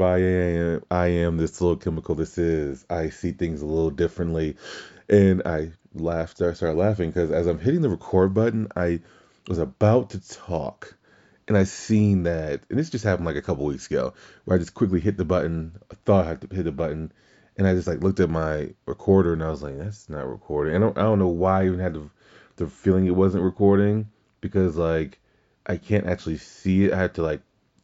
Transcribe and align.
everybody. 0.00 0.24
I 0.24 0.72
am, 0.72 0.84
I 0.90 1.06
am 1.24 1.36
this 1.36 1.60
little 1.60 1.76
chemical. 1.76 2.14
This 2.14 2.38
is. 2.38 2.86
I 2.88 3.10
see 3.10 3.32
things 3.32 3.60
a 3.60 3.66
little 3.66 3.90
differently. 3.90 4.56
And 5.08 5.42
I 5.44 5.72
laughed, 5.94 6.40
I 6.40 6.52
started 6.54 6.78
laughing 6.78 7.10
because 7.10 7.30
as 7.30 7.46
I'm 7.46 7.58
hitting 7.58 7.82
the 7.82 7.90
record 7.90 8.32
button, 8.32 8.68
I 8.76 9.00
was 9.48 9.58
about 9.58 10.10
to 10.10 10.28
talk. 10.28 10.96
And 11.48 11.56
I 11.56 11.64
seen 11.64 12.22
that, 12.24 12.62
and 12.70 12.78
this 12.78 12.90
just 12.90 13.04
happened 13.04 13.26
like 13.26 13.34
a 13.34 13.42
couple 13.42 13.64
weeks 13.64 13.88
ago, 13.88 14.14
where 14.44 14.54
I 14.54 14.60
just 14.60 14.74
quickly 14.74 15.00
hit 15.00 15.16
the 15.16 15.24
button. 15.24 15.72
I 15.90 15.96
thought 16.04 16.24
I 16.24 16.28
had 16.28 16.40
to 16.42 16.54
hit 16.54 16.62
the 16.62 16.70
button, 16.70 17.10
and 17.56 17.66
I 17.66 17.74
just 17.74 17.88
like 17.88 18.04
looked 18.04 18.20
at 18.20 18.30
my 18.30 18.72
recorder, 18.86 19.32
and 19.32 19.42
I 19.42 19.48
was 19.48 19.60
like, 19.60 19.76
"That's 19.76 20.08
not 20.08 20.28
recording." 20.28 20.76
And 20.76 20.84
I 20.84 20.86
don't, 20.86 20.98
I 20.98 21.02
don't 21.02 21.18
know 21.18 21.26
why 21.26 21.62
I 21.62 21.66
even 21.66 21.80
had 21.80 21.94
the, 21.94 22.08
the 22.54 22.68
feeling 22.68 23.06
it 23.08 23.16
wasn't 23.16 23.42
recording 23.42 24.10
because 24.40 24.76
like 24.76 25.18
I 25.66 25.76
can't 25.76 26.06
actually 26.06 26.36
see 26.36 26.84
it. 26.84 26.92
I 26.92 26.98
had 26.98 27.14
to 27.14 27.22
like 27.22 27.40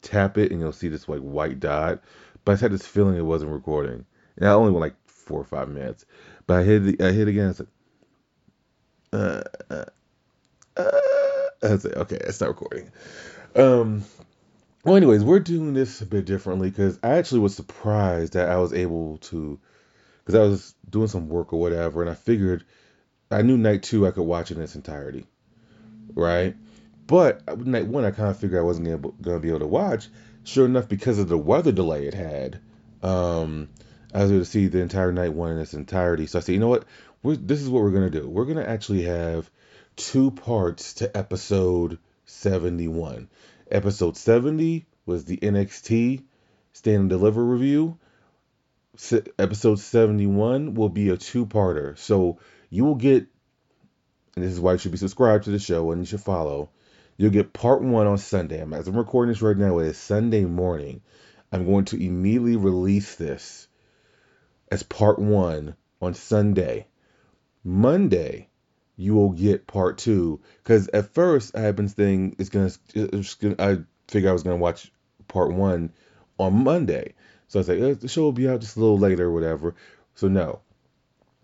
tap 0.07 0.39
it, 0.39 0.53
and 0.53 0.61
you'll 0.61 0.73
see 0.73 0.89
this 0.89 1.09
like 1.09 1.21
white 1.21 1.61
dot. 1.61 2.03
But 2.45 2.53
I 2.53 2.55
just 2.55 2.62
had 2.62 2.73
this 2.73 2.87
feeling 2.87 3.17
it 3.17 3.23
wasn't 3.23 3.53
recording. 3.53 4.07
And 4.37 4.49
I 4.49 4.53
only 4.53 4.71
went 4.71 4.81
like 4.81 4.97
four 5.07 5.41
or 5.41 5.45
five 5.45 5.69
minutes, 5.69 6.05
but 6.47 6.61
I 6.61 6.62
hit 6.62 7.01
I 7.03 7.11
hit 7.11 7.29
again. 7.29 7.51
It's 7.51 7.61
like, 7.61 7.69
uh, 9.12 9.43
uh, 9.71 9.84
uh, 10.77 10.91
I 11.62 11.67
like, 11.69 11.84
okay, 11.87 12.19
it's 12.21 12.41
not 12.41 12.49
recording. 12.49 12.91
Um, 13.55 14.05
well, 14.84 14.97
anyways, 14.97 15.25
we're 15.25 15.41
doing 15.41 15.75
this 15.75 16.01
a 16.01 16.07
bit 16.07 16.27
differently 16.27 16.71
because 16.71 16.99
I 17.03 17.17
actually 17.17 17.41
was 17.41 17.57
surprised 17.57 18.34
that 18.34 18.49
I 18.49 18.59
was 18.59 18.73
able 18.73 19.19
to, 19.19 19.59
because 20.25 20.34
I 20.34 20.43
was 20.43 20.75
doing 20.89 21.09
some 21.09 21.29
work 21.29 21.53
or 21.53 21.61
whatever, 21.61 22.03
and 22.03 22.11
I 22.11 22.15
figured 22.15 22.65
I 23.31 23.43
knew 23.43 23.57
night 23.57 23.83
two 23.83 24.07
I 24.07 24.12
could 24.12 24.23
watch 24.23 24.51
in 24.51 24.61
its 24.61 24.77
entirety, 24.77 25.27
right? 26.15 26.55
But 27.07 27.59
night 27.67 27.87
one 27.87 28.05
I 28.05 28.11
kind 28.11 28.31
of 28.31 28.39
figured 28.39 28.59
I 28.59 28.65
wasn't 28.65 29.23
gonna 29.23 29.39
be 29.39 29.49
able 29.49 29.61
to 29.61 29.67
watch. 29.67 30.09
Sure 30.45 30.67
enough, 30.67 30.89
because 30.89 31.19
of 31.19 31.29
the 31.29 31.39
weather 31.39 31.73
delay 31.73 32.07
it 32.07 32.15
had, 32.15 32.61
um, 33.03 33.69
I 34.15 34.23
was 34.23 34.31
able 34.31 34.41
to 34.41 34.45
see 34.45 34.67
the 34.69 34.81
entire 34.81 35.12
night 35.12 35.33
one 35.33 35.53
in 35.53 35.59
its 35.59 35.75
entirety. 35.75 36.27
So 36.27 36.39
I 36.39 36.43
said, 36.43 36.53
you 36.53 36.61
know 36.61 36.69
what? 36.69 36.84
We're, 37.23 37.37
this 37.37 37.61
is 37.61 37.69
what 37.69 37.83
we're 37.83 37.91
gonna 37.91 38.11
do. 38.11 38.29
We're 38.29 38.45
gonna 38.45 38.65
actually 38.65 39.03
have 39.03 39.51
two 39.97 40.31
parts 40.31 40.95
to 40.95 41.17
episode 41.17 41.99
71. 42.27 43.29
Episode 43.71 44.17
70 44.17 44.87
was 45.07 45.25
the 45.25 45.37
NXT 45.39 46.23
Stand 46.73 47.00
and 47.00 47.11
Deliver 47.11 47.43
review. 47.43 47.99
Se- 48.97 49.23
episode 49.38 49.78
71 49.78 50.75
will 50.75 50.88
be 50.88 51.09
a 51.09 51.17
two 51.17 51.47
parter. 51.47 51.97
So 51.99 52.38
you 52.71 52.84
will 52.84 52.94
get, 52.94 53.27
and 54.34 54.44
this 54.44 54.53
is 54.53 54.61
why 54.61 54.73
you 54.73 54.78
should 54.78 54.93
be 54.93 54.99
subscribed 54.99 55.44
to 55.44 55.50
the 55.50 55.59
show 55.59 55.91
and 55.91 56.03
you 56.03 56.06
should 56.06 56.21
follow. 56.21 56.71
You'll 57.16 57.31
get 57.31 57.53
part 57.53 57.82
one 57.82 58.06
on 58.06 58.19
Sunday. 58.19 58.60
As 58.60 58.88
I'm 58.88 58.97
recording 58.97 59.32
this 59.32 59.43
right 59.43 59.56
now, 59.56 59.78
it 59.78 59.87
is 59.87 59.97
Sunday 59.97 60.44
morning. 60.44 61.00
I'm 61.50 61.65
going 61.65 61.87
to 61.87 62.04
immediately 62.04 62.56
release 62.56 63.15
this 63.15 63.69
as 64.71 64.82
part 64.82 65.19
one 65.19 65.76
on 66.03 66.12
Sunday. 66.12 66.87
Monday, 67.65 68.49
you 68.97 69.15
will 69.15 69.31
get 69.31 69.66
part 69.66 69.97
two. 69.97 70.41
Because 70.62 70.88
at 70.88 71.15
first 71.15 71.56
I 71.56 71.60
had 71.60 71.76
been 71.76 71.88
saying 71.88 72.37
it's 72.38 72.50
gonna, 72.50 72.71
it's 72.94 73.34
gonna, 73.34 73.56
I 73.59 73.78
figured 74.09 74.28
I 74.28 74.34
was 74.34 74.43
gonna 74.43 74.56
watch 74.56 74.93
part 75.26 75.53
one 75.53 75.93
on 76.38 76.65
Monday. 76.65 77.15
So 77.49 77.59
I 77.59 77.60
was 77.60 77.69
like, 77.69 77.81
eh, 77.81 77.94
the 77.94 78.09
show 78.09 78.22
will 78.22 78.32
be 78.32 78.49
out 78.49 78.60
just 78.60 78.76
a 78.76 78.81
little 78.81 78.99
later 78.99 79.26
or 79.26 79.32
whatever. 79.32 79.75
So 80.16 80.28
no. 80.28 80.60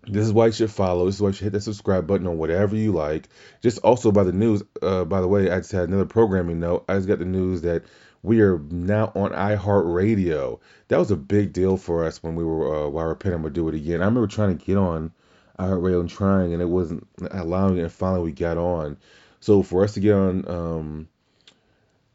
This 0.05 0.25
is 0.25 0.33
why 0.33 0.47
you 0.47 0.51
should 0.51 0.71
follow. 0.71 1.05
This 1.05 1.15
is 1.15 1.21
why 1.21 1.29
you 1.29 1.33
should 1.33 1.43
hit 1.45 1.53
that 1.53 1.61
subscribe 1.61 2.07
button 2.07 2.27
on 2.27 2.37
whatever 2.37 2.75
you 2.75 2.91
like. 2.91 3.29
Just 3.61 3.79
also 3.79 4.11
by 4.11 4.23
the 4.23 4.33
news, 4.33 4.61
uh, 4.81 5.05
by 5.05 5.21
the 5.21 5.27
way, 5.27 5.49
I 5.49 5.57
just 5.57 5.71
had 5.71 5.87
another 5.87 6.05
programming 6.05 6.59
note. 6.59 6.85
I 6.89 6.95
just 6.95 7.07
got 7.07 7.19
the 7.19 7.25
news 7.25 7.61
that 7.61 7.83
we 8.21 8.41
are 8.41 8.59
now 8.59 9.11
on 9.15 9.31
iHeartRadio. 9.31 10.59
That 10.89 10.99
was 10.99 11.11
a 11.11 11.15
big 11.15 11.53
deal 11.53 11.77
for 11.77 12.05
us 12.05 12.21
when 12.21 12.35
we 12.35 12.43
were 12.43 12.85
uh, 12.85 12.89
Why 12.89 13.03
Repent, 13.03 13.35
I'm 13.35 13.41
gonna 13.41 13.53
do 13.53 13.69
it 13.69 13.75
again. 13.75 14.01
I 14.01 14.05
remember 14.05 14.27
trying 14.27 14.57
to 14.57 14.65
get 14.65 14.77
on 14.77 15.11
iHeartRadio 15.59 16.01
and 16.01 16.09
trying, 16.09 16.53
and 16.53 16.61
it 16.61 16.69
wasn't 16.69 17.07
allowing 17.31 17.77
it. 17.77 17.83
And 17.83 17.91
finally, 17.91 18.23
we 18.23 18.31
got 18.31 18.57
on. 18.57 18.97
So 19.39 19.63
for 19.63 19.83
us 19.83 19.93
to 19.93 19.99
get 19.99 20.13
on, 20.13 20.47
um, 20.49 21.07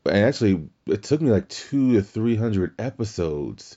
and 0.05 0.25
actually, 0.25 0.69
it 0.87 1.03
took 1.03 1.21
me 1.21 1.31
like 1.31 1.49
two 1.49 1.95
to 1.95 2.03
three 2.03 2.37
hundred 2.37 2.75
episodes 2.79 3.77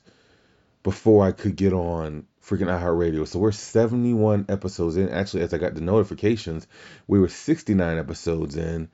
before 0.83 1.25
I 1.25 1.31
could 1.31 1.55
get 1.55 1.73
on 1.73 2.25
freaking 2.51 2.67
iHeartRadio. 2.67 3.25
So 3.25 3.39
we're 3.39 3.53
71 3.53 4.47
episodes 4.49 4.97
in. 4.97 5.09
Actually, 5.09 5.43
as 5.43 5.53
I 5.53 5.57
got 5.57 5.73
the 5.73 5.81
notifications, 5.81 6.67
we 7.07 7.19
were 7.19 7.29
69 7.29 7.97
episodes 7.97 8.57
in. 8.57 8.89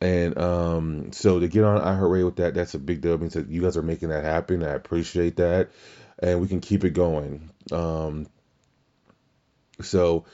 And 0.00 0.38
um, 0.38 1.12
so 1.12 1.40
to 1.40 1.48
get 1.48 1.64
on 1.64 1.80
iHeartRadio 1.80 2.26
with 2.26 2.36
that, 2.36 2.54
that's 2.54 2.74
a 2.74 2.78
big 2.78 3.00
deal. 3.00 3.16
Means 3.16 3.34
that 3.34 3.48
you 3.48 3.62
guys 3.62 3.76
are 3.76 3.82
making 3.82 4.10
that 4.10 4.24
happen. 4.24 4.62
I 4.62 4.74
appreciate 4.74 5.36
that. 5.36 5.70
And 6.18 6.40
we 6.40 6.48
can 6.48 6.60
keep 6.60 6.84
it 6.84 6.90
going. 6.90 7.50
Um, 7.72 8.26
so 9.80 10.26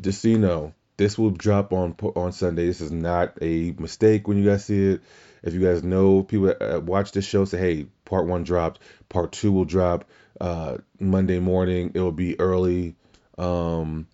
just 0.00 0.20
so 0.20 0.28
you 0.28 0.38
know, 0.38 0.74
this 0.98 1.16
will 1.16 1.30
drop 1.30 1.72
on 1.72 1.96
on 2.14 2.32
Sunday. 2.32 2.66
This 2.66 2.80
is 2.80 2.92
not 2.92 3.38
a 3.40 3.72
mistake 3.72 4.28
when 4.28 4.38
you 4.38 4.44
guys 4.44 4.66
see 4.66 4.92
it. 4.92 5.00
If 5.42 5.54
you 5.54 5.60
guys 5.60 5.82
know 5.82 6.22
people 6.22 6.46
that 6.46 6.62
uh, 6.62 6.80
watch 6.80 7.12
this 7.12 7.24
show, 7.24 7.44
say, 7.44 7.58
hey, 7.58 7.86
part 8.04 8.26
one 8.26 8.44
dropped, 8.44 8.80
part 9.08 9.32
two 9.32 9.50
will 9.50 9.64
drop 9.64 10.04
uh, 10.40 10.78
Monday 10.98 11.38
morning. 11.38 11.92
It 11.94 12.00
will 12.00 12.12
be 12.12 12.38
early. 12.40 12.94
Um, 13.38 14.06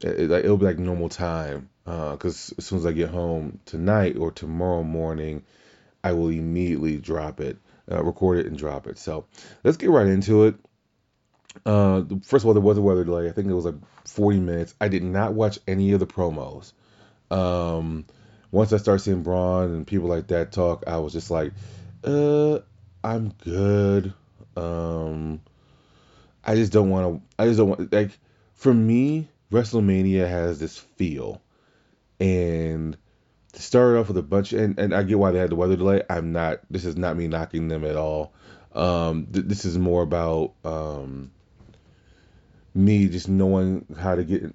it, 0.00 0.30
it, 0.30 0.44
will 0.44 0.56
be 0.56 0.66
like 0.66 0.78
normal 0.78 1.08
time. 1.08 1.68
Because 1.84 2.52
uh, 2.52 2.54
as 2.58 2.66
soon 2.66 2.78
as 2.78 2.86
I 2.86 2.92
get 2.92 3.10
home 3.10 3.58
tonight 3.64 4.16
or 4.16 4.30
tomorrow 4.30 4.82
morning, 4.82 5.42
I 6.04 6.12
will 6.12 6.28
immediately 6.28 6.98
drop 6.98 7.40
it, 7.40 7.58
uh, 7.90 8.02
record 8.02 8.38
it, 8.38 8.46
and 8.46 8.56
drop 8.56 8.86
it. 8.86 8.98
So 8.98 9.26
let's 9.64 9.76
get 9.76 9.90
right 9.90 10.06
into 10.06 10.44
it. 10.44 10.54
Uh, 11.66 12.02
first 12.22 12.44
of 12.44 12.46
all, 12.46 12.54
there 12.54 12.62
was 12.62 12.78
a 12.78 12.82
weather 12.82 13.04
delay. 13.04 13.28
I 13.28 13.32
think 13.32 13.48
it 13.48 13.54
was 13.54 13.64
like 13.64 13.74
40 14.04 14.40
minutes. 14.40 14.74
I 14.80 14.88
did 14.88 15.02
not 15.02 15.32
watch 15.34 15.58
any 15.66 15.92
of 15.92 16.00
the 16.00 16.06
promos. 16.06 16.72
Um, 17.30 18.06
once 18.50 18.72
I 18.72 18.76
started 18.76 19.00
seeing 19.00 19.22
Braun 19.22 19.74
and 19.74 19.86
people 19.86 20.08
like 20.08 20.28
that 20.28 20.52
talk, 20.52 20.84
I 20.86 20.98
was 20.98 21.12
just 21.12 21.30
like, 21.30 21.52
uh, 22.04 22.58
I'm 23.02 23.30
good. 23.44 24.12
Um, 24.56 25.40
I 26.44 26.54
just 26.54 26.72
don't 26.72 26.90
want 26.90 27.22
to. 27.22 27.42
I 27.42 27.46
just 27.46 27.58
don't 27.58 27.68
want 27.68 27.92
like 27.92 28.10
for 28.54 28.72
me, 28.72 29.28
WrestleMania 29.52 30.28
has 30.28 30.58
this 30.58 30.78
feel, 30.78 31.40
and 32.18 32.96
to 33.52 33.62
start 33.62 33.96
off 33.96 34.08
with 34.08 34.18
a 34.18 34.22
bunch, 34.22 34.52
and 34.52 34.78
and 34.78 34.94
I 34.94 35.02
get 35.02 35.18
why 35.18 35.30
they 35.30 35.38
had 35.38 35.50
the 35.50 35.56
weather 35.56 35.76
delay. 35.76 36.02
I'm 36.08 36.32
not. 36.32 36.60
This 36.70 36.84
is 36.84 36.96
not 36.96 37.16
me 37.16 37.28
knocking 37.28 37.68
them 37.68 37.84
at 37.84 37.96
all. 37.96 38.32
Um, 38.72 39.26
th- 39.32 39.46
this 39.46 39.64
is 39.64 39.78
more 39.78 40.02
about 40.02 40.52
um 40.64 41.32
me 42.74 43.08
just 43.08 43.28
knowing 43.28 43.86
how 43.98 44.14
to 44.14 44.24
get. 44.24 44.54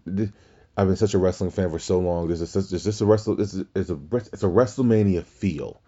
I've 0.77 0.87
been 0.87 0.95
such 0.95 1.13
a 1.13 1.17
wrestling 1.17 1.51
fan 1.51 1.69
for 1.71 1.79
so 1.79 1.99
long. 1.99 2.27
This 2.27 2.41
is 2.41 2.49
such, 2.49 2.69
this 2.69 2.85
is 2.85 3.01
a 3.01 3.05
wrestle. 3.05 3.35
This 3.35 3.53
is 3.53 3.65
it's 3.75 3.89
a 3.89 3.99
it's 4.33 4.43
a 4.43 4.47
WrestleMania 4.47 5.23
feel. 5.23 5.81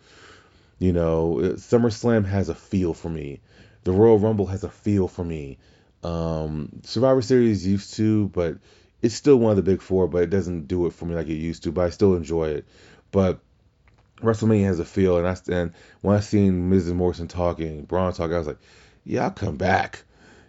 You 0.79 0.93
know, 0.93 1.39
SummerSlam 1.55 2.25
has 2.25 2.49
a 2.49 2.55
feel 2.55 2.93
for 2.93 3.09
me. 3.09 3.41
The 3.83 3.91
Royal 3.91 4.19
Rumble 4.19 4.45
has 4.47 4.63
a 4.63 4.69
feel 4.69 5.07
for 5.07 5.23
me. 5.23 5.57
Um, 6.03 6.81
Survivor 6.83 7.21
Series 7.21 7.65
used 7.65 7.95
to, 7.95 8.27
but 8.29 8.57
it's 9.01 9.15
still 9.15 9.37
one 9.37 9.51
of 9.51 9.57
the 9.57 9.63
big 9.63 9.81
four, 9.81 10.07
but 10.07 10.23
it 10.23 10.29
doesn't 10.29 10.67
do 10.67 10.85
it 10.85 10.93
for 10.93 11.05
me 11.05 11.15
like 11.15 11.27
it 11.27 11.35
used 11.35 11.63
to. 11.63 11.71
But 11.71 11.85
I 11.85 11.89
still 11.89 12.15
enjoy 12.15 12.49
it. 12.49 12.65
But 13.11 13.39
WrestleMania 14.21 14.65
has 14.65 14.79
a 14.79 14.85
feel, 14.85 15.17
and 15.17 15.27
I 15.27 15.37
and 15.51 15.73
when 16.01 16.15
I 16.15 16.19
seen 16.19 16.69
Mrs. 16.71 16.93
Morrison 16.93 17.27
talking, 17.27 17.83
Braun 17.83 18.13
talking, 18.13 18.35
I 18.35 18.39
was 18.39 18.47
like, 18.47 18.59
yeah, 19.03 19.25
I'll 19.25 19.31
come 19.31 19.57
back. 19.57 20.03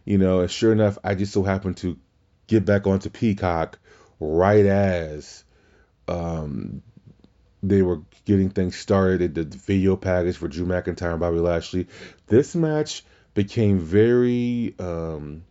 You 0.04 0.18
know, 0.18 0.40
and 0.40 0.50
sure 0.50 0.72
enough, 0.72 0.98
I 1.04 1.14
just 1.14 1.32
so 1.32 1.42
happened 1.42 1.76
to 1.78 1.98
get 2.46 2.64
back 2.64 2.86
onto 2.86 3.10
Peacock 3.10 3.78
right 4.20 4.64
as 4.64 5.44
um, 6.08 6.82
they 7.62 7.82
were 7.82 8.00
getting 8.24 8.50
things 8.50 8.76
started. 8.76 9.34
The 9.34 9.44
video 9.44 9.96
package 9.96 10.36
for 10.36 10.48
Drew 10.48 10.66
McIntyre 10.66 11.10
and 11.10 11.20
Bobby 11.20 11.38
Lashley. 11.38 11.88
This 12.26 12.54
match 12.54 13.04
became 13.38 13.79
very 13.79 14.75
um, 14.81 15.44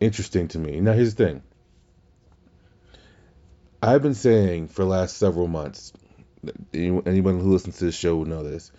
interesting 0.00 0.48
to 0.48 0.58
me. 0.58 0.80
Now, 0.80 0.94
here's 0.94 1.14
the 1.14 1.26
thing. 1.26 1.42
I've 3.82 4.00
been 4.00 4.14
saying 4.14 4.68
for 4.68 4.80
the 4.80 4.88
last 4.88 5.18
several 5.18 5.46
months, 5.46 5.92
anyone 6.72 7.38
who 7.38 7.52
listens 7.52 7.76
to 7.80 7.84
the 7.84 7.92
show 7.92 8.16
will 8.16 8.24
know 8.24 8.42
this, 8.42 8.72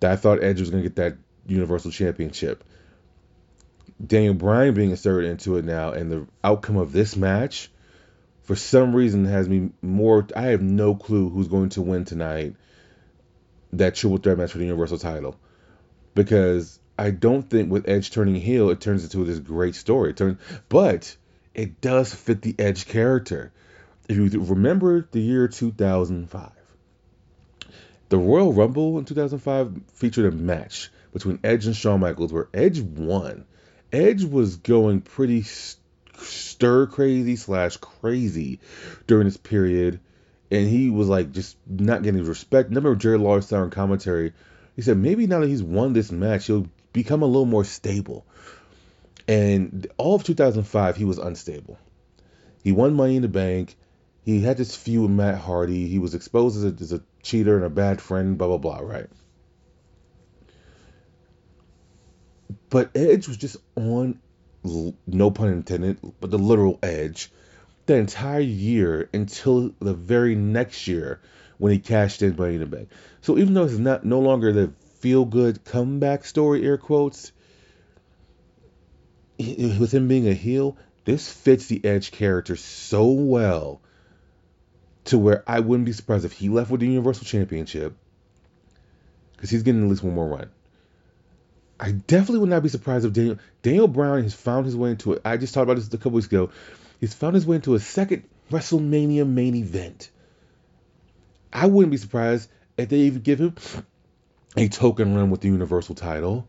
that 0.00 0.10
I 0.10 0.16
thought 0.16 0.42
Edge 0.42 0.58
was 0.58 0.70
going 0.70 0.82
to 0.82 0.88
get 0.88 0.96
that 0.96 1.18
Universal 1.46 1.90
Championship. 1.90 2.64
Daniel 4.02 4.32
Bryan 4.32 4.72
being 4.72 4.90
inserted 4.90 5.30
into 5.30 5.58
it 5.58 5.66
now, 5.66 5.90
and 5.90 6.10
the 6.10 6.26
outcome 6.42 6.78
of 6.78 6.92
this 6.92 7.14
match, 7.14 7.70
for 8.44 8.56
some 8.56 8.96
reason, 8.96 9.26
has 9.26 9.46
me 9.46 9.68
more. 9.82 10.26
I 10.34 10.44
have 10.44 10.62
no 10.62 10.94
clue 10.94 11.28
who's 11.28 11.48
going 11.48 11.68
to 11.70 11.82
win 11.82 12.06
tonight. 12.06 12.54
That 13.74 13.96
triple 13.96 14.16
threat 14.16 14.38
match 14.38 14.52
for 14.52 14.56
the 14.56 14.64
Universal 14.64 15.00
title, 15.00 15.36
because 16.14 16.80
I 16.98 17.12
don't 17.12 17.48
think 17.48 17.70
with 17.70 17.88
Edge 17.88 18.10
turning 18.10 18.34
heel, 18.34 18.70
it 18.70 18.80
turns 18.80 19.04
into 19.04 19.24
this 19.24 19.38
great 19.38 19.76
story. 19.76 20.10
It 20.10 20.16
turn, 20.16 20.38
but 20.68 21.16
it 21.54 21.80
does 21.80 22.12
fit 22.12 22.42
the 22.42 22.56
Edge 22.58 22.86
character. 22.86 23.52
If 24.08 24.16
you 24.16 24.28
remember 24.42 25.06
the 25.12 25.20
year 25.20 25.46
2005, 25.46 26.50
the 28.08 28.18
Royal 28.18 28.52
Rumble 28.52 28.98
in 28.98 29.04
2005 29.04 29.80
featured 29.92 30.32
a 30.32 30.36
match 30.36 30.90
between 31.12 31.38
Edge 31.44 31.66
and 31.66 31.76
Shawn 31.76 32.00
Michaels 32.00 32.32
where 32.32 32.48
Edge 32.52 32.80
won. 32.80 33.44
Edge 33.92 34.24
was 34.24 34.56
going 34.56 35.02
pretty 35.02 35.44
stir 36.16 36.86
crazy 36.86 37.36
slash 37.36 37.76
crazy 37.76 38.58
during 39.06 39.26
this 39.26 39.36
period, 39.36 40.00
and 40.50 40.68
he 40.68 40.90
was 40.90 41.08
like 41.08 41.30
just 41.30 41.56
not 41.66 42.02
getting 42.02 42.24
respect. 42.24 42.70
Remember 42.70 42.96
Jerry 42.96 43.18
Lawler 43.18 43.40
said 43.40 43.62
in 43.62 43.70
commentary, 43.70 44.32
he 44.74 44.82
said 44.82 44.96
maybe 44.96 45.26
now 45.26 45.40
that 45.40 45.48
he's 45.48 45.62
won 45.62 45.92
this 45.92 46.10
match, 46.10 46.46
he'll 46.46 46.66
become 46.92 47.22
a 47.22 47.26
little 47.26 47.46
more 47.46 47.64
stable. 47.64 48.26
And 49.26 49.86
all 49.96 50.14
of 50.14 50.24
2005, 50.24 50.96
he 50.96 51.04
was 51.04 51.18
unstable. 51.18 51.78
He 52.64 52.72
won 52.72 52.94
Money 52.94 53.16
in 53.16 53.22
the 53.22 53.28
Bank. 53.28 53.76
He 54.24 54.40
had 54.40 54.56
this 54.56 54.74
feud 54.76 55.02
with 55.02 55.10
Matt 55.10 55.38
Hardy. 55.38 55.86
He 55.88 55.98
was 55.98 56.14
exposed 56.14 56.56
as 56.56 56.64
a, 56.64 56.82
as 56.82 56.92
a 56.92 57.02
cheater 57.22 57.56
and 57.56 57.64
a 57.64 57.70
bad 57.70 58.00
friend, 58.00 58.36
blah, 58.38 58.48
blah, 58.48 58.58
blah, 58.58 58.80
right? 58.80 59.08
But 62.70 62.90
Edge 62.94 63.28
was 63.28 63.36
just 63.36 63.56
on, 63.76 64.18
no 65.06 65.30
pun 65.30 65.48
intended, 65.48 65.98
but 66.20 66.30
the 66.30 66.38
literal 66.38 66.78
edge 66.82 67.30
the 67.88 67.94
entire 67.94 68.40
year 68.40 69.08
until 69.14 69.70
the 69.80 69.94
very 69.94 70.34
next 70.34 70.86
year 70.86 71.20
when 71.56 71.72
he 71.72 71.78
cashed 71.78 72.22
in 72.22 72.36
Money 72.36 72.54
in 72.54 72.60
the 72.60 72.66
Bank. 72.66 72.90
So 73.22 73.38
even 73.38 73.54
though 73.54 73.64
it's 73.64 73.78
not 73.78 74.04
no 74.04 74.20
longer 74.20 74.52
the 74.52 74.72
feel 75.00 75.24
good 75.24 75.64
comeback 75.64 76.24
story, 76.24 76.64
air 76.64 76.78
quotes, 76.78 77.32
with 79.38 79.92
him 79.92 80.08
being 80.08 80.28
a 80.28 80.34
heel, 80.34 80.76
this 81.04 81.30
fits 81.30 81.66
the 81.66 81.84
Edge 81.84 82.10
character 82.10 82.56
so 82.56 83.06
well 83.06 83.80
to 85.04 85.18
where 85.18 85.42
I 85.46 85.60
wouldn't 85.60 85.86
be 85.86 85.92
surprised 85.92 86.24
if 86.24 86.32
he 86.32 86.48
left 86.48 86.70
with 86.70 86.80
the 86.80 86.86
Universal 86.86 87.24
Championship 87.24 87.96
because 89.32 89.50
he's 89.50 89.62
getting 89.62 89.82
at 89.82 89.88
least 89.88 90.02
one 90.02 90.14
more 90.14 90.28
run. 90.28 90.50
I 91.80 91.92
definitely 91.92 92.40
would 92.40 92.50
not 92.50 92.64
be 92.64 92.68
surprised 92.68 93.06
if 93.06 93.12
Daniel 93.12 93.38
Daniel 93.62 93.88
Bryan 93.88 94.24
has 94.24 94.34
found 94.34 94.66
his 94.66 94.76
way 94.76 94.90
into 94.90 95.12
it. 95.12 95.22
I 95.24 95.36
just 95.36 95.54
talked 95.54 95.64
about 95.64 95.76
this 95.76 95.86
a 95.86 95.96
couple 95.96 96.12
weeks 96.12 96.26
ago. 96.26 96.50
He's 97.00 97.14
found 97.14 97.36
his 97.36 97.46
way 97.46 97.56
into 97.56 97.76
a 97.76 97.80
second 97.80 98.24
WrestleMania 98.50 99.26
main 99.26 99.54
event. 99.54 100.10
I 101.52 101.66
wouldn't 101.66 101.92
be 101.92 101.96
surprised 101.96 102.50
if 102.76 102.88
they 102.88 102.98
even 102.98 103.22
give 103.22 103.38
him 103.38 103.54
a 104.56 104.68
token 104.68 105.14
run 105.14 105.30
with 105.30 105.40
the 105.40 105.48
Universal 105.48 105.94
title 105.94 106.48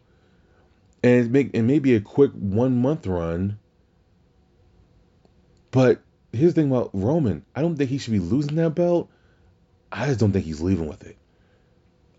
and 1.04 1.32
make 1.32 1.56
and 1.56 1.68
maybe 1.68 1.96
a 1.96 2.02
quick 2.02 2.32
one 2.32 2.82
month 2.82 3.08
run. 3.08 3.58
But 5.72 6.02
here's 6.34 6.54
the 6.54 6.62
thing 6.62 6.72
about 6.72 6.90
Roman. 6.94 7.46
I 7.56 7.62
don't 7.62 7.76
think 7.76 7.90
he 7.90 7.98
should 7.98 8.14
be 8.14 8.20
losing 8.20 8.56
that 8.56 8.72
belt. 8.72 9.10
I 9.92 10.08
just 10.08 10.20
don't 10.20 10.32
think 10.32 10.46
he's 10.46 10.62
leaving 10.62 10.88
with 10.88 11.06
it. 11.06 11.18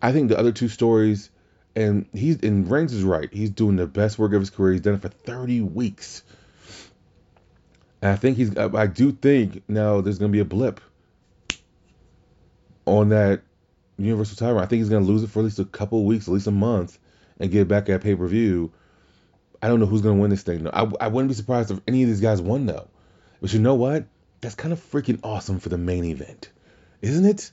I 0.02 0.12
think 0.12 0.28
the 0.28 0.38
other 0.38 0.52
two 0.52 0.68
stories, 0.68 1.30
and 1.76 2.06
he's 2.12 2.42
and 2.42 2.70
Reigns 2.70 2.92
is 2.92 3.04
right. 3.04 3.32
He's 3.32 3.50
doing 3.50 3.76
the 3.76 3.86
best 3.86 4.18
work 4.18 4.32
of 4.32 4.40
his 4.40 4.50
career. 4.50 4.72
He's 4.72 4.82
done 4.82 4.94
it 4.94 5.02
for 5.02 5.08
30 5.08 5.60
weeks. 5.62 6.22
And 8.02 8.12
I 8.12 8.16
think 8.16 8.36
he's. 8.36 8.56
I 8.56 8.86
do 8.86 9.12
think 9.12 9.62
now 9.68 10.00
there's 10.00 10.18
gonna 10.18 10.32
be 10.32 10.40
a 10.40 10.44
blip 10.44 10.80
on 12.86 13.10
that 13.10 13.42
Universal 14.04 14.36
title. 14.36 14.58
I 14.58 14.66
think 14.66 14.80
he's 14.80 14.88
gonna 14.88 15.04
lose 15.04 15.22
it 15.22 15.30
for 15.30 15.40
at 15.40 15.44
least 15.44 15.58
a 15.58 15.64
couple 15.64 16.04
weeks, 16.04 16.28
at 16.28 16.34
least 16.34 16.46
a 16.46 16.52
month, 16.52 16.98
and 17.38 17.50
get 17.50 17.68
back 17.68 17.88
at 17.88 18.02
pay 18.02 18.14
per 18.14 18.26
view. 18.26 18.72
I 19.62 19.68
don't 19.68 19.80
know 19.80 19.86
who's 19.86 20.02
gonna 20.02 20.20
win 20.20 20.30
this 20.30 20.42
thing. 20.42 20.64
though. 20.64 20.70
I, 20.72 20.90
I 21.04 21.08
wouldn't 21.08 21.28
be 21.28 21.34
surprised 21.34 21.70
if 21.70 21.80
any 21.86 22.02
of 22.02 22.08
these 22.08 22.20
guys 22.20 22.40
won 22.40 22.66
though. 22.66 22.88
But 23.40 23.52
you 23.52 23.60
know 23.60 23.74
what? 23.74 24.06
That's 24.40 24.54
kind 24.54 24.72
of 24.72 24.80
freaking 24.80 25.20
awesome 25.22 25.60
for 25.60 25.68
the 25.68 25.78
main 25.78 26.04
event, 26.04 26.50
isn't 27.02 27.24
it? 27.24 27.50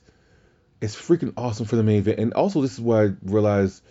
It's 0.80 0.96
freaking 0.96 1.34
awesome 1.36 1.66
for 1.66 1.76
the 1.76 1.82
main 1.82 1.98
event. 1.98 2.18
And 2.18 2.32
also, 2.34 2.62
this 2.62 2.74
is 2.74 2.80
what 2.80 2.98
I 3.04 3.12
realized 3.22 3.82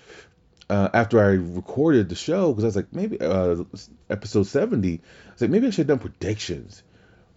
uh, 0.69 0.89
after 0.93 1.19
I 1.19 1.33
recorded 1.33 2.09
the 2.09 2.15
show 2.15 2.51
because 2.51 2.63
I 2.63 2.67
was 2.67 2.75
like, 2.75 2.93
maybe 2.93 3.19
uh, 3.19 3.63
episode 4.09 4.47
70. 4.47 4.93
I 4.93 5.31
was 5.31 5.41
like, 5.41 5.49
maybe 5.49 5.67
I 5.67 5.69
should 5.69 5.89
have 5.89 5.99
done 5.99 6.09
predictions. 6.09 6.83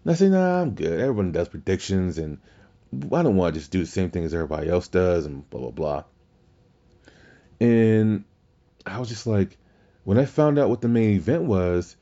And 0.05 0.13
I 0.13 0.15
said, 0.15 0.33
nah, 0.33 0.63
I'm 0.63 0.75
good. 0.75 0.99
Everyone 0.99 1.33
does 1.33 1.49
predictions, 1.49 2.19
and 2.19 2.39
I 2.93 3.23
don't 3.23 3.37
want 3.37 3.55
to 3.55 3.61
just 3.61 3.71
do 3.71 3.81
the 3.81 3.87
same 3.87 4.11
thing 4.11 4.25
as 4.25 4.35
everybody 4.35 4.69
else 4.69 4.89
does, 4.89 5.27
and 5.27 5.49
blah 5.49 5.61
blah 5.61 5.71
blah. 5.71 6.05
And 7.61 8.25
I 8.87 8.99
was 8.99 9.09
just 9.09 9.27
like, 9.27 9.57
when 10.05 10.19
I 10.19 10.25
found 10.25 10.59
out 10.59 10.71
what 10.71 10.81
the 10.81 10.89
main 10.89 11.11
event 11.11 11.43
was, 11.43 11.97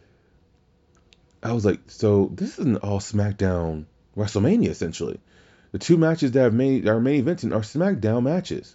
I 1.42 1.52
was 1.52 1.64
like, 1.64 1.80
so 1.88 2.30
this 2.32 2.58
isn't 2.58 2.82
all 2.82 3.00
SmackDown 3.00 3.86
WrestleMania 4.16 4.68
essentially. 4.68 5.20
The 5.72 5.78
two 5.78 5.96
matches 5.96 6.32
that 6.32 6.40
have 6.40 6.54
made 6.54 6.88
our 6.88 7.00
main 7.00 7.24
eventing 7.24 7.54
are 7.54 7.60
SmackDown 7.60 8.22
matches. 8.22 8.74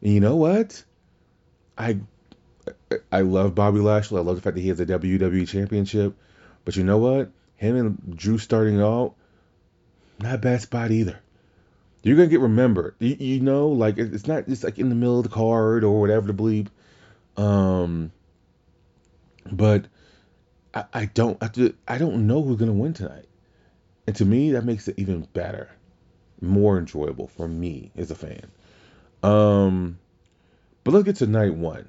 And 0.00 0.12
you 0.12 0.20
know 0.20 0.36
what? 0.36 0.82
I 1.78 2.00
I 3.10 3.20
love 3.22 3.54
Bobby 3.54 3.80
Lashley. 3.80 4.18
I 4.18 4.22
love 4.22 4.36
the 4.36 4.42
fact 4.42 4.56
that 4.56 4.62
he 4.62 4.68
has 4.68 4.80
a 4.80 4.86
WWE 4.86 5.48
Championship. 5.48 6.16
But 6.64 6.76
you 6.76 6.84
know 6.84 6.98
what? 6.98 7.30
Him 7.56 7.76
and 7.76 8.16
Drew 8.16 8.38
starting 8.38 8.80
out, 8.80 9.14
not 10.22 10.36
a 10.36 10.38
bad 10.38 10.60
spot 10.60 10.90
either. 10.90 11.18
You're 12.02 12.16
gonna 12.16 12.28
get 12.28 12.40
remembered. 12.40 12.96
You, 12.98 13.16
you 13.18 13.40
know, 13.40 13.68
like 13.68 13.98
it's 13.98 14.26
not 14.26 14.48
just 14.48 14.64
like 14.64 14.78
in 14.78 14.88
the 14.88 14.94
middle 14.94 15.18
of 15.18 15.24
the 15.24 15.30
card 15.30 15.84
or 15.84 16.00
whatever 16.00 16.26
to 16.26 16.34
bleep. 16.34 16.68
Um, 17.36 18.12
but 19.50 19.86
I, 20.74 20.84
I 20.92 21.04
don't 21.06 21.38
I, 21.42 21.48
I 21.86 21.98
don't 21.98 22.26
know 22.26 22.42
who's 22.42 22.58
gonna 22.58 22.72
win 22.72 22.94
tonight, 22.94 23.26
and 24.06 24.16
to 24.16 24.24
me 24.24 24.52
that 24.52 24.64
makes 24.64 24.88
it 24.88 24.98
even 24.98 25.26
better, 25.32 25.70
more 26.40 26.78
enjoyable 26.78 27.28
for 27.28 27.46
me 27.46 27.92
as 27.96 28.10
a 28.10 28.16
fan. 28.16 28.50
Um, 29.22 29.98
but 30.82 30.92
let's 30.92 31.04
get 31.04 31.16
to 31.16 31.26
night 31.26 31.54
one, 31.54 31.88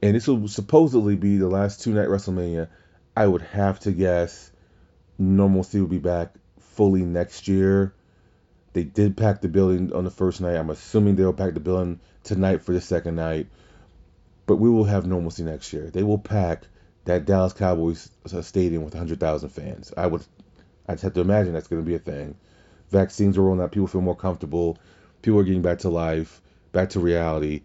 and 0.00 0.14
this 0.14 0.28
will 0.28 0.46
supposedly 0.46 1.16
be 1.16 1.38
the 1.38 1.48
last 1.48 1.82
two 1.82 1.92
night 1.92 2.08
WrestleMania. 2.08 2.68
I 3.16 3.26
would 3.26 3.42
have 3.42 3.80
to 3.80 3.92
guess 3.92 4.50
normalcy 5.18 5.80
will 5.80 5.88
be 5.88 5.98
back 5.98 6.34
fully 6.72 7.02
next 7.02 7.48
year. 7.48 7.94
They 8.72 8.84
did 8.84 9.16
pack 9.16 9.40
the 9.40 9.48
building 9.48 9.92
on 9.92 10.04
the 10.04 10.10
first 10.10 10.40
night. 10.40 10.56
I'm 10.56 10.70
assuming 10.70 11.16
they'll 11.16 11.32
pack 11.32 11.54
the 11.54 11.60
building 11.60 12.00
tonight 12.24 12.62
for 12.62 12.72
the 12.72 12.80
second 12.80 13.16
night. 13.16 13.46
But 14.46 14.56
we 14.56 14.70
will 14.70 14.84
have 14.84 15.06
normalcy 15.06 15.42
next 15.42 15.72
year. 15.72 15.90
They 15.90 16.02
will 16.02 16.18
pack 16.18 16.64
that 17.04 17.26
Dallas 17.26 17.52
Cowboys 17.52 18.10
stadium 18.42 18.84
with 18.84 18.94
100,000 18.94 19.48
fans. 19.50 19.92
I 19.96 20.06
would, 20.06 20.24
I 20.88 20.92
just 20.92 21.02
have 21.04 21.14
to 21.14 21.20
imagine 21.20 21.52
that's 21.52 21.68
going 21.68 21.82
to 21.82 21.86
be 21.86 21.94
a 21.94 21.98
thing. 21.98 22.34
Vaccines 22.90 23.36
are 23.36 23.42
rolling 23.42 23.60
out. 23.60 23.72
People 23.72 23.86
feel 23.86 24.00
more 24.00 24.16
comfortable. 24.16 24.78
People 25.22 25.40
are 25.40 25.44
getting 25.44 25.62
back 25.62 25.78
to 25.78 25.88
life, 25.88 26.40
back 26.72 26.90
to 26.90 27.00
reality. 27.00 27.62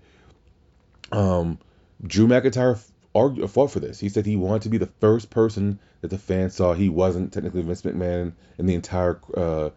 Um, 1.12 1.60
Drew 2.06 2.28
McIntyre 2.28 2.82
argued, 3.18 3.50
fought 3.50 3.72
for 3.72 3.80
this. 3.80 4.00
He 4.00 4.10
said 4.10 4.26
he 4.26 4.36
wanted 4.36 4.64
to 4.64 4.70
be 4.70 4.78
the 4.78 4.92
first 5.00 5.30
person 5.30 5.80
that 6.02 6.10
the 6.10 6.18
fans 6.18 6.56
saw. 6.56 6.74
He 6.74 6.90
wasn't 6.90 7.34
technically 7.34 7.62
Vince 7.62 7.82
McMahon 7.82 8.34
in 8.58 8.66
the 8.66 8.76
entire 8.76 9.20
uh, 9.36 9.70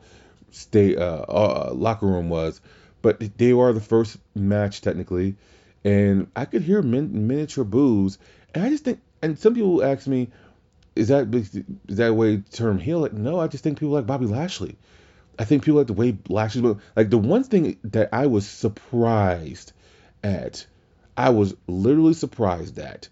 state 0.50 0.98
uh, 0.98 1.24
uh, 1.28 1.70
locker 1.74 2.06
room 2.06 2.28
was, 2.28 2.60
but 3.02 3.20
they 3.38 3.52
were 3.52 3.72
the 3.72 3.80
first 3.80 4.18
match 4.34 4.80
technically, 4.80 5.36
and 5.84 6.28
I 6.36 6.44
could 6.44 6.62
hear 6.62 6.82
min- 6.82 7.26
miniature 7.26 7.64
boos, 7.64 8.18
and 8.54 8.64
I 8.64 8.68
just 8.68 8.84
think 8.84 9.00
and 9.22 9.38
some 9.38 9.54
people 9.54 9.82
ask 9.84 10.06
me, 10.06 10.28
is 10.96 11.08
that 11.08 11.34
is 11.34 11.96
that 11.96 12.14
way 12.14 12.38
term 12.38 12.78
heel? 12.78 13.00
Like, 13.00 13.12
no, 13.12 13.40
I 13.40 13.46
just 13.46 13.62
think 13.62 13.78
people 13.78 13.94
like 13.94 14.06
Bobby 14.06 14.26
Lashley. 14.26 14.76
I 15.38 15.44
think 15.44 15.64
people 15.64 15.78
like 15.78 15.86
the 15.86 15.92
way 15.94 16.16
Lashley 16.28 16.76
like 16.96 17.10
the 17.10 17.18
one 17.18 17.44
thing 17.44 17.78
that 17.84 18.10
I 18.12 18.26
was 18.26 18.46
surprised 18.46 19.72
at, 20.22 20.66
I 21.16 21.30
was 21.30 21.54
literally 21.66 22.14
surprised 22.14 22.78
at, 22.78 23.08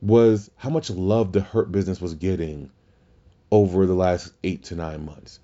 was 0.00 0.50
how 0.56 0.70
much 0.70 0.90
love 0.90 1.32
the 1.32 1.40
Hurt 1.40 1.70
Business 1.70 2.00
was 2.00 2.14
getting 2.14 2.70
over 3.50 3.86
the 3.86 3.94
last 3.94 4.32
eight 4.42 4.64
to 4.64 4.74
nine 4.74 5.04
months. 5.04 5.38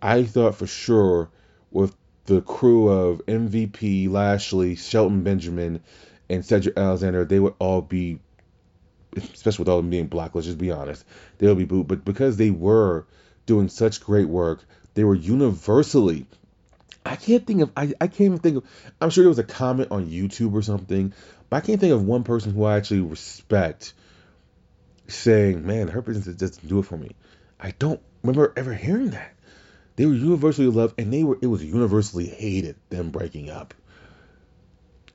I 0.00 0.24
thought 0.24 0.54
for 0.54 0.66
sure 0.66 1.30
with 1.70 1.94
the 2.26 2.40
crew 2.42 2.88
of 2.88 3.24
MVP, 3.26 4.08
Lashley, 4.08 4.76
Shelton 4.76 5.22
Benjamin, 5.22 5.80
and 6.30 6.44
Cedric 6.44 6.76
Alexander, 6.76 7.24
they 7.24 7.40
would 7.40 7.54
all 7.58 7.82
be 7.82 8.20
especially 9.16 9.62
with 9.62 9.68
all 9.68 9.78
of 9.78 9.84
them 9.84 9.90
being 9.90 10.06
black, 10.06 10.34
let's 10.34 10.46
just 10.46 10.58
be 10.58 10.70
honest, 10.70 11.04
they 11.38 11.46
would 11.46 11.58
be 11.58 11.64
booed. 11.64 11.88
But 11.88 12.04
because 12.04 12.36
they 12.36 12.50
were 12.50 13.06
doing 13.46 13.68
such 13.68 14.00
great 14.00 14.28
work, 14.28 14.64
they 14.94 15.04
were 15.04 15.14
universally. 15.14 16.26
I 17.04 17.16
can't 17.16 17.46
think 17.46 17.62
of. 17.62 17.70
I, 17.76 17.94
I 18.00 18.06
can't 18.06 18.20
even 18.20 18.38
think 18.38 18.56
of. 18.58 18.64
I'm 19.00 19.10
sure 19.10 19.24
there 19.24 19.28
was 19.28 19.38
a 19.38 19.44
comment 19.44 19.90
on 19.90 20.10
YouTube 20.10 20.52
or 20.52 20.62
something, 20.62 21.12
but 21.48 21.56
I 21.56 21.60
can't 21.60 21.80
think 21.80 21.92
of 21.92 22.04
one 22.04 22.24
person 22.24 22.52
who 22.52 22.64
I 22.64 22.76
actually 22.76 23.00
respect 23.00 23.94
saying, 25.06 25.66
"Man, 25.66 25.88
Hurt 25.88 26.04
Business 26.04 26.36
doesn't 26.36 26.68
do 26.68 26.80
it 26.80 26.84
for 26.84 26.96
me." 26.96 27.12
I 27.60 27.72
don't 27.78 28.00
remember 28.22 28.52
ever 28.56 28.74
hearing 28.74 29.10
that. 29.10 29.34
They 29.96 30.06
were 30.06 30.14
universally 30.14 30.68
loved, 30.68 31.00
and 31.00 31.12
they 31.12 31.24
were. 31.24 31.38
It 31.40 31.46
was 31.46 31.64
universally 31.64 32.26
hated 32.26 32.76
them 32.90 33.10
breaking 33.10 33.50
up. 33.50 33.74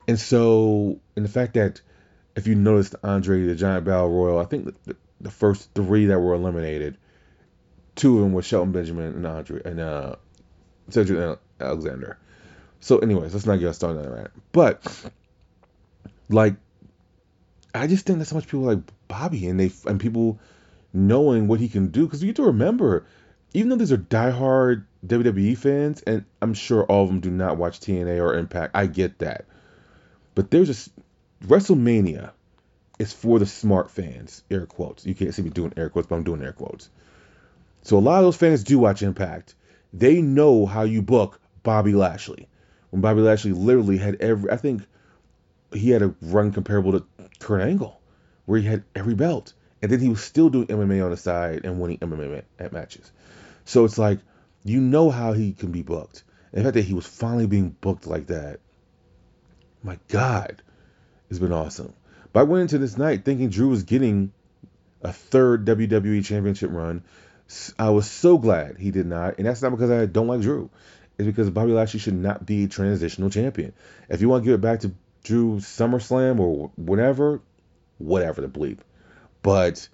And 0.06 0.18
so, 0.18 1.00
and 1.16 1.24
the 1.24 1.30
fact 1.30 1.54
that 1.54 1.80
if 2.36 2.46
you 2.46 2.54
noticed 2.54 2.94
Andre 3.02 3.46
the 3.46 3.54
Giant 3.54 3.84
Battle 3.84 4.10
Royal, 4.10 4.38
I 4.38 4.44
think 4.44 4.74
the, 4.84 4.96
the 5.20 5.30
first 5.30 5.70
three 5.74 6.06
that 6.06 6.18
were 6.18 6.34
eliminated, 6.34 6.98
two 7.94 8.16
of 8.16 8.22
them 8.22 8.32
were 8.32 8.42
Shelton 8.42 8.72
Benjamin 8.72 9.14
and 9.14 9.26
Andre 9.26 9.60
and 9.64 9.80
uh, 9.80 10.16
Cedric 10.90 11.38
Alexander. 11.60 12.18
So, 12.80 12.98
anyways, 12.98 13.32
let's 13.32 13.46
not 13.46 13.58
get 13.58 13.68
us 13.68 13.76
started 13.76 13.98
on 13.98 14.04
that. 14.04 14.10
Rant. 14.10 14.30
But 14.52 15.10
like, 16.28 16.56
I 17.74 17.86
just 17.86 18.06
think 18.06 18.18
that's 18.18 18.30
how 18.30 18.36
much 18.36 18.46
people 18.46 18.60
like 18.60 18.80
Bobby 19.08 19.46
and 19.46 19.58
they 19.58 19.72
and 19.86 19.98
people 20.00 20.38
knowing 20.92 21.48
what 21.48 21.60
he 21.60 21.68
can 21.68 21.88
do 21.88 22.04
because 22.04 22.22
you 22.22 22.28
have 22.28 22.36
to 22.36 22.44
remember, 22.44 23.06
even 23.52 23.68
though 23.68 23.76
these 23.76 23.92
are 23.92 23.98
diehard 23.98 24.84
WWE 25.06 25.56
fans, 25.58 26.02
and 26.02 26.24
I'm 26.40 26.54
sure 26.54 26.84
all 26.84 27.02
of 27.02 27.08
them 27.08 27.20
do 27.20 27.30
not 27.30 27.56
watch 27.56 27.80
TNA 27.80 28.20
or 28.20 28.36
Impact. 28.36 28.76
I 28.76 28.86
get 28.86 29.18
that, 29.18 29.46
but 30.34 30.50
there's 30.50 30.68
just 30.68 30.90
WrestleMania 31.44 32.32
is 32.98 33.12
for 33.12 33.38
the 33.38 33.46
smart 33.46 33.90
fans. 33.90 34.42
Air 34.50 34.66
quotes. 34.66 35.04
You 35.04 35.14
can't 35.14 35.34
see 35.34 35.42
me 35.42 35.50
doing 35.50 35.72
air 35.76 35.90
quotes, 35.90 36.06
but 36.06 36.16
I'm 36.16 36.24
doing 36.24 36.42
air 36.42 36.52
quotes. 36.52 36.88
So 37.82 37.98
a 37.98 38.00
lot 38.00 38.18
of 38.18 38.24
those 38.24 38.36
fans 38.36 38.64
do 38.64 38.78
watch 38.78 39.02
Impact. 39.02 39.54
They 39.92 40.22
know 40.22 40.64
how 40.64 40.82
you 40.82 41.02
book 41.02 41.40
Bobby 41.64 41.94
Lashley. 41.94 42.48
When 42.90 43.02
Bobby 43.02 43.22
Lashley 43.22 43.50
literally 43.50 43.98
had 43.98 44.20
every, 44.20 44.48
I 44.52 44.56
think 44.56 44.82
he 45.72 45.90
had 45.90 46.02
a 46.02 46.14
run 46.22 46.52
comparable 46.52 46.92
to 46.92 47.04
Kurt 47.40 47.60
Angle, 47.60 48.00
where 48.46 48.60
he 48.60 48.66
had 48.68 48.84
every 48.94 49.14
belt, 49.14 49.52
and 49.82 49.90
then 49.90 49.98
he 49.98 50.08
was 50.08 50.22
still 50.22 50.48
doing 50.48 50.68
MMA 50.68 51.04
on 51.04 51.10
the 51.10 51.16
side 51.16 51.64
and 51.64 51.80
winning 51.80 51.98
MMA 51.98 52.44
at 52.60 52.72
matches. 52.72 53.10
So 53.64 53.84
it's 53.84 53.98
like 53.98 54.20
you 54.62 54.80
know 54.80 55.10
how 55.10 55.32
he 55.32 55.52
can 55.52 55.72
be 55.72 55.82
booked. 55.82 56.22
And 56.52 56.60
the 56.60 56.68
fact 56.68 56.74
that 56.74 56.84
he 56.84 56.94
was 56.94 57.06
finally 57.06 57.46
being 57.46 57.70
booked 57.80 58.06
like 58.06 58.28
that, 58.28 58.60
my 59.82 59.98
God, 60.08 60.62
it's 61.28 61.40
been 61.40 61.52
awesome. 61.52 61.92
But 62.32 62.40
I 62.40 62.42
went 62.44 62.62
into 62.62 62.78
this 62.78 62.96
night 62.96 63.24
thinking 63.24 63.48
Drew 63.48 63.68
was 63.68 63.82
getting 63.82 64.32
a 65.02 65.12
third 65.12 65.66
WWE 65.66 66.24
Championship 66.24 66.70
run. 66.72 67.02
I 67.78 67.90
was 67.90 68.10
so 68.10 68.38
glad 68.38 68.78
he 68.78 68.90
did 68.90 69.06
not, 69.06 69.38
and 69.38 69.46
that's 69.46 69.60
not 69.60 69.70
because 69.70 69.90
I 69.90 70.06
don't 70.06 70.28
like 70.28 70.40
Drew. 70.40 70.70
It's 71.16 71.26
because 71.26 71.50
Bobby 71.50 71.72
Lashley 71.72 72.00
should 72.00 72.14
not 72.14 72.44
be 72.44 72.66
transitional 72.66 73.30
champion. 73.30 73.72
If 74.08 74.20
you 74.20 74.28
want 74.28 74.42
to 74.42 74.46
give 74.46 74.54
it 74.54 74.62
back 74.62 74.80
to 74.80 74.92
Drew 75.22 75.56
SummerSlam 75.56 76.40
or 76.40 76.70
whatever, 76.76 77.40
whatever 77.98 78.40
the 78.40 78.48
bleep. 78.48 78.78
But 79.42 79.88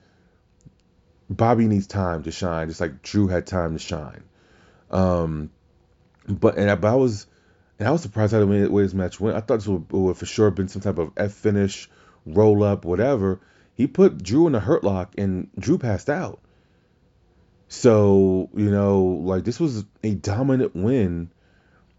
Bobby 1.29 1.67
needs 1.67 1.87
time 1.87 2.23
to 2.23 2.33
shine, 2.33 2.69
just 2.69 2.81
like 2.81 3.03
Drew 3.03 3.29
had 3.29 3.47
time 3.47 3.75
to 3.75 3.79
shine. 3.79 4.23
Um, 4.91 5.51
but 6.27 6.57
and 6.57 6.71
I, 6.71 6.75
but 6.75 6.89
I 6.89 6.97
was 6.97 7.27
and 7.79 7.89
I 7.89 7.93
was 7.93 8.03
surprised 8.03 8.33
how 8.33 8.41
the 8.41 8.47
way 8.47 8.83
this 8.83 8.95
match 8.95 9.21
went. 9.21 9.37
I 9.37 9.41
thought 9.41 9.57
this 9.57 9.67
would, 9.67 9.91
would 9.93 10.17
for 10.17 10.27
sure 10.27 10.47
have 10.47 10.55
been 10.55 10.69
some 10.69 10.83
type 10.83 10.99
of 10.99 11.13
F 11.17 11.33
finish, 11.33 11.89
roll 12.27 12.63
up, 12.63 12.85
whatever. 12.85 13.41
He 13.75 13.87
put 13.87 14.23
Drew 14.23 14.47
in 14.47 14.55
a 14.55 14.61
hurt 14.61 14.85
lock 14.85 15.15
and 15.17 15.49
Drew 15.59 15.79
passed 15.79 16.11
out. 16.11 16.41
So 17.71 18.51
you 18.53 18.69
know, 18.69 19.05
like 19.23 19.45
this 19.45 19.61
was 19.61 19.85
a 20.03 20.11
dominant 20.11 20.75
win 20.75 21.31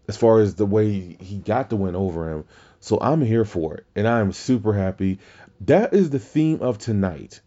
as 0.06 0.18
far 0.18 0.40
as 0.40 0.54
the 0.54 0.66
way 0.66 1.16
he 1.18 1.38
got 1.38 1.70
the 1.70 1.76
win 1.76 1.96
over 1.96 2.30
him. 2.30 2.44
So 2.78 2.98
I'm 3.00 3.22
here 3.22 3.46
for 3.46 3.76
it, 3.76 3.86
and 3.96 4.06
I'm 4.06 4.32
super 4.32 4.74
happy. 4.74 5.18
That 5.62 5.94
is 5.94 6.10
the 6.10 6.18
theme 6.18 6.60
of 6.60 6.76
tonight. 6.76 7.40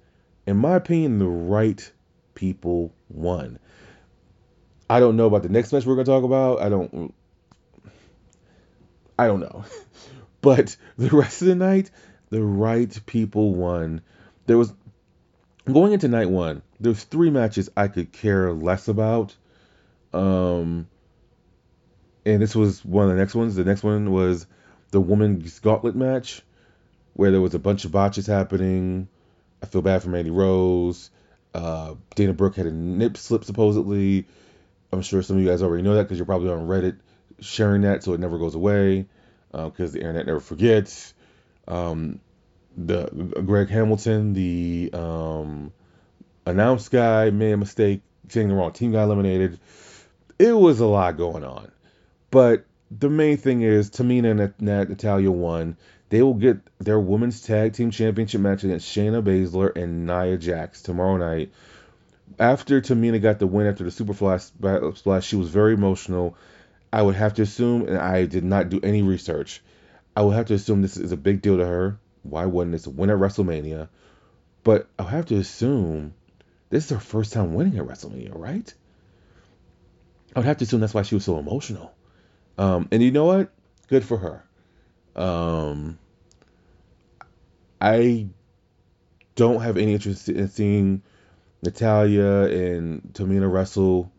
In 0.47 0.57
my 0.57 0.75
opinion, 0.75 1.19
the 1.19 1.27
right 1.27 1.91
people 2.33 2.95
won. 3.09 3.59
I 4.89 4.99
don't 4.99 5.17
know 5.17 5.27
about 5.27 5.43
the 5.43 5.49
next 5.49 5.71
match 5.71 5.85
we're 5.85 5.95
gonna 5.95 6.05
talk 6.05 6.23
about. 6.23 6.63
I 6.63 6.69
don't. 6.69 7.13
I 9.19 9.27
don't 9.27 9.41
know, 9.41 9.65
but 10.41 10.75
the 10.97 11.15
rest 11.15 11.43
of 11.43 11.47
the 11.47 11.55
night, 11.55 11.91
the 12.31 12.43
right 12.43 12.99
people 13.05 13.53
won. 13.53 14.01
There 14.47 14.57
was 14.57 14.73
going 15.71 15.93
into 15.93 16.07
night 16.07 16.31
one. 16.31 16.63
There's 16.79 17.03
three 17.03 17.29
matches 17.29 17.69
I 17.75 17.87
could 17.87 18.11
care 18.11 18.51
less 18.53 18.87
about. 18.87 19.35
Um, 20.13 20.87
and 22.25 22.41
this 22.41 22.55
was 22.55 22.83
one 22.83 23.05
of 23.05 23.11
the 23.11 23.17
next 23.17 23.35
ones. 23.35 23.55
The 23.55 23.63
next 23.63 23.83
one 23.83 24.11
was 24.11 24.47
the 24.91 24.99
women's 24.99 25.59
gauntlet 25.59 25.95
match, 25.95 26.41
where 27.13 27.31
there 27.31 27.41
was 27.41 27.53
a 27.53 27.59
bunch 27.59 27.85
of 27.85 27.91
botches 27.91 28.27
happening. 28.27 29.07
I 29.61 29.67
feel 29.67 29.81
bad 29.81 30.03
for 30.03 30.09
Mandy 30.09 30.31
Rose. 30.31 31.09
Uh, 31.53 31.95
Dana 32.15 32.33
Brooke 32.33 32.55
had 32.55 32.65
a 32.65 32.71
nip 32.71 33.17
slip 33.17 33.45
supposedly. 33.45 34.25
I'm 34.91 35.01
sure 35.01 35.21
some 35.21 35.37
of 35.37 35.43
you 35.43 35.49
guys 35.49 35.61
already 35.61 35.83
know 35.83 35.95
that 35.95 36.03
because 36.03 36.17
you're 36.17 36.25
probably 36.25 36.49
on 36.49 36.67
Reddit 36.67 36.97
sharing 37.39 37.81
that, 37.81 38.03
so 38.03 38.13
it 38.13 38.19
never 38.19 38.37
goes 38.37 38.55
away 38.55 39.07
because 39.51 39.91
uh, 39.91 39.93
the 39.93 39.99
internet 39.99 40.25
never 40.25 40.39
forgets. 40.39 41.13
Um, 41.67 42.19
the 42.77 43.05
Greg 43.45 43.69
Hamilton, 43.69 44.33
the 44.33 44.89
um, 44.93 45.71
announced 46.45 46.91
guy, 46.91 47.29
made 47.29 47.53
a 47.53 47.57
mistake 47.57 48.01
saying 48.29 48.49
the 48.49 48.55
wrong 48.55 48.71
team 48.71 48.91
got 48.91 49.03
eliminated. 49.03 49.59
It 50.37 50.53
was 50.53 50.79
a 50.79 50.85
lot 50.85 51.17
going 51.17 51.43
on, 51.43 51.71
but 52.31 52.65
the 52.91 53.09
main 53.09 53.37
thing 53.37 53.61
is 53.61 53.89
Tamina 53.89 54.31
and 54.31 54.53
Nat- 54.59 54.89
Natalya 54.89 55.31
won. 55.31 55.77
They 56.09 56.21
will 56.21 56.35
get 56.35 56.59
their 56.79 56.99
women's 56.99 57.41
tag 57.41 57.73
team 57.73 57.91
championship 57.91 58.41
match 58.41 58.63
against 58.63 58.87
Shayna 58.87 59.23
Baszler 59.23 59.75
and 59.75 60.05
Nia 60.05 60.37
Jax 60.37 60.81
tomorrow 60.81 61.17
night 61.17 61.51
after 62.39 62.81
Tamina 62.81 63.21
got 63.21 63.39
the 63.39 63.47
win 63.47 63.67
after 63.67 63.83
the 63.83 63.89
Superfly 63.89 64.95
splash, 64.97 65.25
she 65.25 65.35
was 65.35 65.49
very 65.49 65.73
emotional. 65.73 66.35
I 66.91 67.01
would 67.01 67.15
have 67.15 67.35
to 67.35 67.41
assume, 67.41 67.87
and 67.87 67.97
I 67.97 68.25
did 68.25 68.43
not 68.43 68.69
do 68.69 68.79
any 68.81 69.01
research, 69.01 69.61
I 70.15 70.21
would 70.21 70.35
have 70.35 70.47
to 70.47 70.53
assume 70.53 70.81
this 70.81 70.97
is 70.97 71.11
a 71.11 71.17
big 71.17 71.41
deal 71.41 71.57
to 71.57 71.65
her. 71.65 71.99
Why 72.23 72.45
wouldn't 72.45 72.71
this 72.71 72.87
win 72.87 73.09
at 73.09 73.17
WrestleMania? 73.17 73.89
But 74.63 74.87
I 74.97 75.03
would 75.03 75.11
have 75.11 75.25
to 75.27 75.37
assume 75.37 76.13
this 76.69 76.85
is 76.85 76.89
her 76.91 76.99
first 76.99 77.33
time 77.33 77.53
winning 77.53 77.77
at 77.77 77.85
WrestleMania, 77.85 78.35
right? 78.35 78.73
I 80.35 80.39
would 80.39 80.45
have 80.45 80.57
to 80.57 80.63
assume 80.65 80.81
that's 80.81 80.93
why 80.93 81.03
she 81.03 81.15
was 81.15 81.23
so 81.23 81.37
emotional. 81.39 81.93
Um, 82.57 82.87
and 82.91 83.01
you 83.01 83.11
know 83.11 83.25
what? 83.25 83.51
Good 83.87 84.03
for 84.03 84.17
her. 84.17 84.43
Um, 85.21 85.97
I 87.79 88.27
don't 89.35 89.61
have 89.61 89.77
any 89.77 89.93
interest 89.93 90.27
in 90.29 90.47
seeing 90.49 91.01
Natalya 91.61 92.43
and 92.43 93.01
Tamina 93.13 93.51
wrestle 93.51 94.11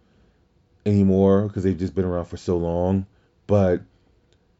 anymore 0.85 1.49
because 1.49 1.65
they've 1.65 1.79
just 1.79 1.95
been 1.95 2.05
around 2.05 2.27
for 2.27 2.37
so 2.37 2.57
long. 2.57 3.07
But 3.47 3.83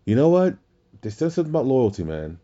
you 0.05 0.17
know 0.17 0.29
what? 0.29 0.57
They 1.03 1.11
said 1.11 1.33
something 1.33 1.53
about 1.53 1.67
loyalty, 1.67 2.05
man. 2.05 2.39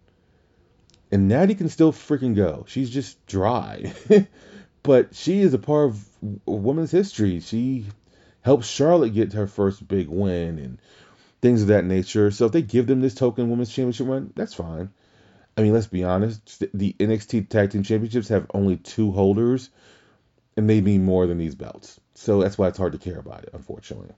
And 1.11 1.29
Natty 1.29 1.55
can 1.55 1.69
still 1.69 1.93
freaking 1.93 2.35
go. 2.35 2.65
She's 2.69 2.89
just 2.89 3.25
dry. 3.27 3.93
but 4.83 5.15
she 5.15 5.41
is 5.41 5.55
a 5.55 5.59
part 5.59 5.91
of 5.91 6.09
women's 6.47 6.91
history. 6.91 7.41
She 7.41 7.87
helped 8.43 8.65
Charlotte 8.65 9.15
get 9.15 9.33
her 9.35 9.47
first 9.47 9.87
big 9.87 10.09
win 10.09 10.59
and 10.59 10.79
things 11.41 11.62
of 11.62 11.69
that 11.69 11.85
nature. 11.85 12.31
So 12.31 12.47
if 12.47 12.53
they 12.53 12.62
give 12.62 12.87
them 12.87 13.01
this 13.01 13.15
token 13.15 13.51
women's 13.51 13.71
championship 13.71 14.07
run, 14.09 14.33
that's 14.35 14.55
fine. 14.55 14.91
I 15.57 15.62
mean, 15.62 15.73
let's 15.73 15.87
be 15.87 16.05
honest. 16.05 16.65
The 16.73 16.95
NXT 16.99 17.49
Tag 17.49 17.71
Team 17.71 17.83
Championships 17.83 18.29
have 18.29 18.51
only 18.55 18.77
two 18.77 19.12
holders, 19.12 19.71
and 20.57 20.69
they 20.69 20.81
mean 20.81 21.05
more 21.05 21.27
than 21.27 21.39
these 21.39 21.55
belts. 21.55 22.01
So 22.15 22.41
that's 22.41 22.57
why 22.57 22.69
it's 22.69 22.79
hard 22.79 22.93
to 22.93 22.99
care 22.99 23.19
about 23.19 23.45
it, 23.45 23.51
unfortunately. 23.53 24.15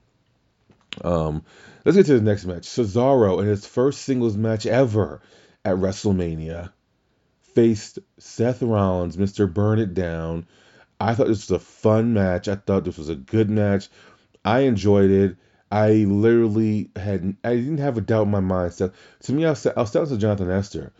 Um, 1.03 1.43
let's 1.83 1.97
get 1.97 2.05
to 2.05 2.13
the 2.13 2.21
next 2.21 2.45
match. 2.45 2.63
Cesaro 2.63 3.41
in 3.41 3.47
his 3.47 3.65
first 3.65 4.03
singles 4.03 4.37
match 4.37 4.65
ever 4.65 5.21
at 5.65 5.75
WrestleMania 5.75 6.71
faced 7.55 7.99
Seth 8.19 8.61
Rollins, 8.61 9.17
Mr. 9.17 9.51
Burn 9.51 9.79
It 9.79 9.93
Down. 9.93 10.45
I 10.99 11.15
thought 11.15 11.27
this 11.27 11.49
was 11.49 11.51
a 11.51 11.59
fun 11.59 12.13
match. 12.13 12.47
I 12.47 12.55
thought 12.55 12.83
this 12.83 12.97
was 12.97 13.09
a 13.09 13.15
good 13.15 13.49
match. 13.49 13.89
I 14.43 14.61
enjoyed 14.61 15.09
it. 15.09 15.37
I 15.71 15.89
literally 15.89 16.91
had 16.95 17.35
I 17.43 17.55
didn't 17.55 17.79
have 17.79 17.97
a 17.97 18.01
doubt 18.01 18.25
in 18.25 18.31
my 18.31 18.39
mind. 18.39 18.73
So 18.73 18.91
to 19.23 19.33
me, 19.33 19.45
I 19.45 19.49
was, 19.49 19.65
I 19.65 19.79
was 19.79 19.91
telling 19.91 20.09
to 20.09 20.17
Jonathan 20.17 20.51
Esther. 20.51 20.93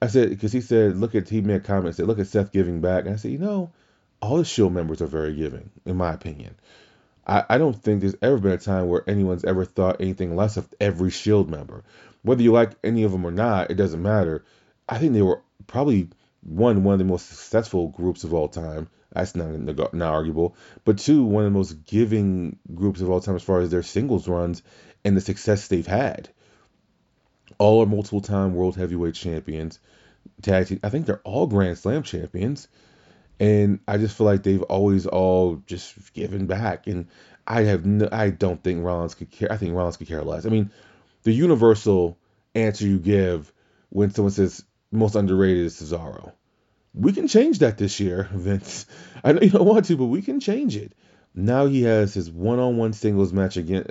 I 0.00 0.06
said 0.06 0.30
because 0.30 0.52
he 0.52 0.60
said, 0.60 0.96
look 0.96 1.14
at 1.14 1.28
he 1.28 1.40
made 1.40 1.56
a 1.56 1.60
comment. 1.60 1.96
Said, 1.96 2.06
look 2.06 2.20
at 2.20 2.28
Seth 2.28 2.52
giving 2.52 2.80
back. 2.80 3.04
And 3.04 3.14
I 3.14 3.16
said, 3.16 3.32
you 3.32 3.38
know, 3.38 3.72
all 4.22 4.36
the 4.36 4.44
Shield 4.44 4.72
members 4.72 5.02
are 5.02 5.06
very 5.06 5.34
giving, 5.34 5.70
in 5.84 5.96
my 5.96 6.12
opinion. 6.12 6.54
I 7.30 7.58
don't 7.58 7.76
think 7.76 8.00
there's 8.00 8.16
ever 8.22 8.38
been 8.38 8.52
a 8.52 8.56
time 8.56 8.88
where 8.88 9.04
anyone's 9.06 9.44
ever 9.44 9.66
thought 9.66 10.00
anything 10.00 10.34
less 10.34 10.56
of 10.56 10.66
every 10.80 11.10
Shield 11.10 11.50
member. 11.50 11.84
Whether 12.22 12.42
you 12.42 12.52
like 12.52 12.70
any 12.82 13.02
of 13.02 13.12
them 13.12 13.26
or 13.26 13.30
not, 13.30 13.70
it 13.70 13.74
doesn't 13.74 14.00
matter. 14.00 14.46
I 14.88 14.98
think 14.98 15.12
they 15.12 15.22
were 15.22 15.42
probably 15.66 16.10
one 16.42 16.84
one 16.84 16.94
of 16.94 16.98
the 16.98 17.04
most 17.04 17.28
successful 17.28 17.88
groups 17.88 18.24
of 18.24 18.34
all 18.34 18.48
time. 18.48 18.88
That's 19.12 19.34
not 19.34 19.50
not 19.94 20.14
arguable. 20.14 20.56
But 20.84 20.98
two, 20.98 21.24
one 21.24 21.44
of 21.44 21.52
the 21.52 21.58
most 21.58 21.84
giving 21.86 22.58
groups 22.74 23.00
of 23.00 23.10
all 23.10 23.20
time 23.20 23.36
as 23.36 23.42
far 23.42 23.60
as 23.60 23.70
their 23.70 23.82
singles 23.82 24.28
runs 24.28 24.62
and 25.04 25.16
the 25.16 25.20
success 25.20 25.68
they've 25.68 25.86
had. 25.86 26.28
All 27.58 27.82
are 27.82 27.86
multiple 27.86 28.20
time 28.20 28.54
world 28.54 28.76
heavyweight 28.76 29.14
champions. 29.14 29.78
Tag 30.42 30.66
team, 30.66 30.80
I 30.82 30.90
think 30.90 31.06
they're 31.06 31.20
all 31.24 31.46
Grand 31.46 31.78
Slam 31.78 32.02
champions 32.02 32.68
and 33.40 33.80
I 33.86 33.98
just 33.98 34.16
feel 34.16 34.26
like 34.26 34.42
they've 34.42 34.62
always 34.62 35.06
all 35.06 35.62
just 35.66 36.12
given 36.12 36.46
back. 36.46 36.86
And 36.86 37.06
I 37.46 37.62
have 37.62 37.86
no, 37.86 38.08
I 38.10 38.30
don't 38.30 38.62
think 38.62 38.84
Rollins 38.84 39.14
could 39.14 39.30
care. 39.30 39.50
I 39.50 39.56
think 39.56 39.74
Rollins 39.74 39.96
could 39.96 40.08
care 40.08 40.24
less. 40.24 40.46
I 40.46 40.48
mean, 40.48 40.70
the 41.22 41.32
universal 41.32 42.18
answer 42.54 42.86
you 42.86 42.98
give 42.98 43.52
when 43.90 44.10
someone 44.10 44.32
says 44.32 44.64
most 44.90 45.14
underrated 45.14 45.66
is 45.66 45.80
Cesaro. 45.80 46.32
We 46.94 47.12
can 47.12 47.28
change 47.28 47.60
that 47.60 47.78
this 47.78 48.00
year, 48.00 48.28
Vince. 48.32 48.86
I 49.22 49.32
know 49.32 49.40
you 49.40 49.50
don't 49.50 49.66
want 49.66 49.86
to, 49.86 49.96
but 49.96 50.06
we 50.06 50.22
can 50.22 50.40
change 50.40 50.76
it. 50.76 50.92
Now 51.34 51.66
he 51.66 51.82
has 51.82 52.14
his 52.14 52.30
one-on-one 52.30 52.94
singles 52.94 53.32
match 53.32 53.56
against 53.56 53.90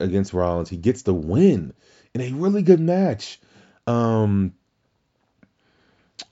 against 0.00 0.34
Rollins. 0.34 0.68
He 0.68 0.76
gets 0.76 1.02
the 1.02 1.14
win 1.14 1.72
in 2.12 2.20
a 2.20 2.30
really 2.32 2.62
good 2.62 2.80
match. 2.80 3.40
Um, 3.86 4.54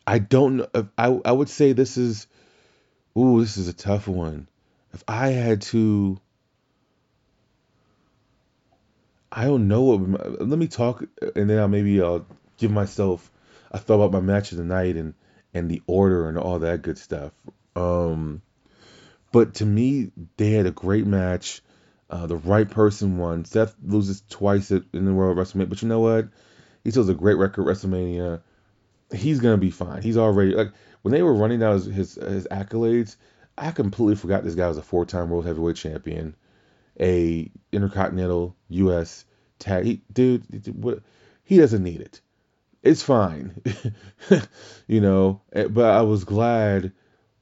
I 0.06 0.18
don't 0.18 0.56
know. 0.58 0.88
I 0.98 1.20
I 1.24 1.32
would 1.32 1.48
say 1.48 1.72
this 1.72 1.96
is, 1.96 2.26
ooh, 3.16 3.40
this 3.40 3.56
is 3.56 3.68
a 3.68 3.72
tough 3.72 4.08
one. 4.08 4.48
If 4.92 5.02
I 5.08 5.28
had 5.28 5.62
to, 5.62 6.20
I 9.30 9.44
don't 9.44 9.68
know 9.68 9.82
what. 9.82 10.40
Let 10.46 10.58
me 10.58 10.68
talk, 10.68 11.02
and 11.34 11.48
then 11.48 11.58
I'll 11.58 11.68
maybe 11.68 12.02
I'll 12.02 12.26
give 12.58 12.70
myself 12.70 13.31
a 13.72 13.78
thought 13.78 13.94
about 13.94 14.12
my 14.12 14.20
match 14.20 14.52
of 14.52 14.58
the 14.58 14.64
night 14.64 14.96
and 14.96 15.14
and 15.54 15.70
the 15.70 15.82
order 15.86 16.28
and 16.28 16.38
all 16.38 16.60
that 16.60 16.82
good 16.82 16.98
stuff. 16.98 17.32
Um, 17.74 18.42
but 19.32 19.54
to 19.54 19.66
me, 19.66 20.12
they 20.36 20.52
had 20.52 20.66
a 20.66 20.70
great 20.70 21.06
match. 21.06 21.62
Uh, 22.08 22.26
the 22.26 22.36
right 22.36 22.70
person 22.70 23.18
won. 23.18 23.44
Seth 23.44 23.74
loses 23.82 24.22
twice 24.28 24.70
at, 24.70 24.82
in 24.92 25.06
the 25.06 25.12
Royal 25.12 25.34
WrestleMania, 25.34 25.68
but 25.68 25.82
you 25.82 25.88
know 25.88 26.00
what? 26.00 26.28
He 26.84 26.90
still 26.90 27.02
has 27.02 27.08
a 27.08 27.14
great 27.14 27.38
record 27.38 27.66
WrestleMania. 27.66 28.42
He's 29.14 29.40
gonna 29.40 29.58
be 29.58 29.70
fine. 29.70 30.02
He's 30.02 30.16
already 30.16 30.54
like 30.54 30.72
when 31.02 31.12
they 31.12 31.22
were 31.22 31.34
running 31.34 31.60
down 31.60 31.74
his 31.74 31.86
his, 31.86 32.14
his 32.14 32.46
accolades. 32.50 33.16
I 33.56 33.70
completely 33.70 34.16
forgot 34.16 34.44
this 34.44 34.54
guy 34.54 34.68
was 34.68 34.78
a 34.78 34.82
four-time 34.82 35.28
World 35.28 35.44
Heavyweight 35.44 35.76
Champion, 35.76 36.34
a 36.98 37.50
Intercontinental 37.70 38.56
U.S. 38.70 39.26
Tag. 39.58 39.84
He, 39.84 40.02
dude, 40.10 40.46
what? 40.74 41.00
He 41.44 41.58
doesn't 41.58 41.82
need 41.82 42.00
it. 42.00 42.22
It's 42.82 43.02
fine, 43.02 43.60
you 44.88 45.00
know. 45.00 45.40
eh, 45.52 45.66
But 45.68 45.84
I 45.94 46.02
was 46.02 46.24
glad. 46.24 46.92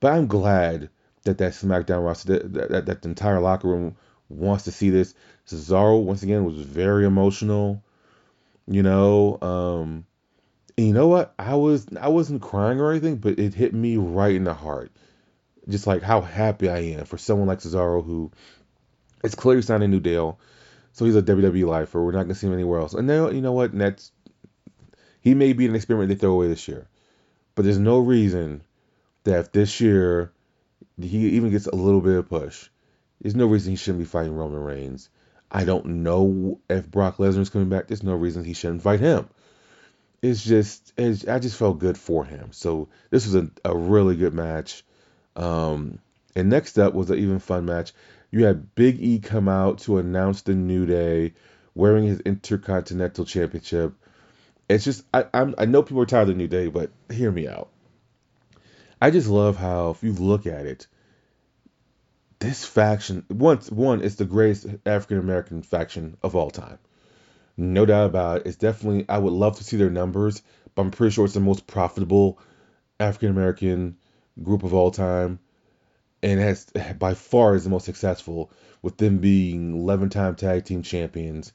But 0.00 0.12
I'm 0.12 0.26
glad 0.26 0.90
that 1.24 1.38
that 1.38 1.52
SmackDown 1.52 2.04
roster, 2.04 2.38
that, 2.40 2.70
that, 2.70 2.86
that 2.86 3.02
the 3.02 3.08
entire 3.08 3.40
locker 3.40 3.68
room 3.68 3.96
wants 4.28 4.64
to 4.64 4.72
see 4.72 4.90
this. 4.90 5.14
Cesaro 5.46 6.02
once 6.02 6.22
again 6.22 6.44
was 6.44 6.56
very 6.60 7.04
emotional, 7.04 7.82
you 8.68 8.82
know. 8.82 9.38
Um, 9.42 10.06
and 10.78 10.88
you 10.88 10.94
know 10.94 11.08
what? 11.08 11.34
I 11.38 11.56
was 11.56 11.86
I 12.00 12.08
wasn't 12.08 12.42
crying 12.42 12.80
or 12.80 12.90
anything, 12.90 13.16
but 13.16 13.38
it 13.38 13.54
hit 13.54 13.74
me 13.74 13.96
right 13.98 14.34
in 14.34 14.44
the 14.44 14.54
heart. 14.54 14.92
Just 15.68 15.86
like 15.86 16.02
how 16.02 16.20
happy 16.22 16.68
I 16.68 16.78
am 16.78 17.04
for 17.06 17.18
someone 17.18 17.48
like 17.48 17.60
Cesaro 17.60 18.04
who 18.04 18.30
who 19.22 19.28
is 19.28 19.34
clearly 19.34 19.62
signed 19.62 19.82
a 19.82 19.88
new 19.88 20.00
deal. 20.00 20.38
So 20.92 21.04
he's 21.04 21.16
a 21.16 21.22
WWE 21.22 21.66
lifer. 21.66 22.02
We're 22.04 22.12
not 22.12 22.24
gonna 22.24 22.34
see 22.34 22.46
him 22.46 22.54
anywhere 22.54 22.80
else. 22.80 22.94
And 22.94 23.06
now 23.06 23.30
you 23.30 23.40
know 23.40 23.52
what? 23.52 23.72
And 23.72 23.80
that's 23.80 24.12
he 25.20 25.34
may 25.34 25.52
be 25.52 25.66
an 25.66 25.74
experiment 25.74 26.08
they 26.08 26.14
throw 26.14 26.32
away 26.32 26.48
this 26.48 26.68
year. 26.68 26.88
But 27.54 27.64
there's 27.64 27.78
no 27.78 27.98
reason 27.98 28.62
that 29.24 29.40
if 29.40 29.52
this 29.52 29.80
year 29.80 30.32
he 30.98 31.30
even 31.30 31.50
gets 31.50 31.66
a 31.66 31.74
little 31.74 32.00
bit 32.00 32.16
of 32.16 32.28
push, 32.28 32.68
there's 33.20 33.34
no 33.34 33.46
reason 33.46 33.70
he 33.70 33.76
shouldn't 33.76 33.98
be 33.98 34.06
fighting 34.06 34.34
Roman 34.34 34.62
Reigns. 34.62 35.08
I 35.50 35.64
don't 35.64 35.86
know 35.86 36.60
if 36.68 36.90
Brock 36.90 37.16
Lesnar's 37.16 37.50
coming 37.50 37.68
back. 37.68 37.88
There's 37.88 38.02
no 38.02 38.14
reason 38.14 38.44
he 38.44 38.54
shouldn't 38.54 38.82
fight 38.82 39.00
him. 39.00 39.28
It's 40.22 40.44
just, 40.44 40.92
it's, 40.96 41.26
I 41.26 41.38
just 41.38 41.56
felt 41.56 41.78
good 41.78 41.98
for 41.98 42.24
him. 42.24 42.50
So 42.52 42.88
this 43.10 43.26
was 43.26 43.34
a, 43.34 43.50
a 43.64 43.76
really 43.76 44.16
good 44.16 44.34
match. 44.34 44.84
Um, 45.34 45.98
and 46.36 46.48
next 46.48 46.78
up 46.78 46.94
was 46.94 47.10
an 47.10 47.18
even 47.18 47.40
fun 47.40 47.64
match. 47.64 47.92
You 48.30 48.44
had 48.44 48.74
Big 48.74 49.02
E 49.02 49.18
come 49.18 49.48
out 49.48 49.78
to 49.80 49.98
announce 49.98 50.42
the 50.42 50.54
New 50.54 50.86
Day, 50.86 51.34
wearing 51.74 52.06
his 52.06 52.20
Intercontinental 52.20 53.24
Championship. 53.24 53.94
It's 54.70 54.84
just, 54.84 55.02
I, 55.12 55.24
I'm, 55.34 55.56
I 55.58 55.64
know 55.64 55.82
people 55.82 56.00
are 56.00 56.06
tired 56.06 56.22
of 56.22 56.28
the 56.28 56.34
New 56.34 56.46
Day, 56.46 56.68
but 56.68 56.92
hear 57.10 57.32
me 57.32 57.48
out. 57.48 57.70
I 59.02 59.10
just 59.10 59.26
love 59.26 59.56
how, 59.56 59.90
if 59.90 60.04
you 60.04 60.12
look 60.12 60.46
at 60.46 60.64
it, 60.64 60.86
this 62.38 62.64
faction, 62.64 63.26
once 63.28 63.68
one, 63.68 64.00
it's 64.00 64.14
the 64.14 64.24
greatest 64.24 64.66
African 64.86 65.18
American 65.18 65.62
faction 65.62 66.16
of 66.22 66.36
all 66.36 66.52
time. 66.52 66.78
No 67.56 67.84
doubt 67.84 68.06
about 68.06 68.36
it. 68.36 68.46
It's 68.46 68.56
definitely, 68.56 69.06
I 69.08 69.18
would 69.18 69.32
love 69.32 69.56
to 69.58 69.64
see 69.64 69.76
their 69.76 69.90
numbers, 69.90 70.40
but 70.76 70.82
I'm 70.82 70.92
pretty 70.92 71.14
sure 71.14 71.24
it's 71.24 71.34
the 71.34 71.40
most 71.40 71.66
profitable 71.66 72.38
African 73.00 73.30
American 73.30 73.96
group 74.40 74.62
of 74.62 74.72
all 74.72 74.92
time. 74.92 75.40
And 76.22 76.38
has 76.38 76.66
by 76.96 77.14
far 77.14 77.56
is 77.56 77.64
the 77.64 77.70
most 77.70 77.86
successful, 77.86 78.52
with 78.82 78.98
them 78.98 79.18
being 79.18 79.80
11 79.80 80.10
time 80.10 80.36
tag 80.36 80.64
team 80.64 80.82
champions. 80.82 81.52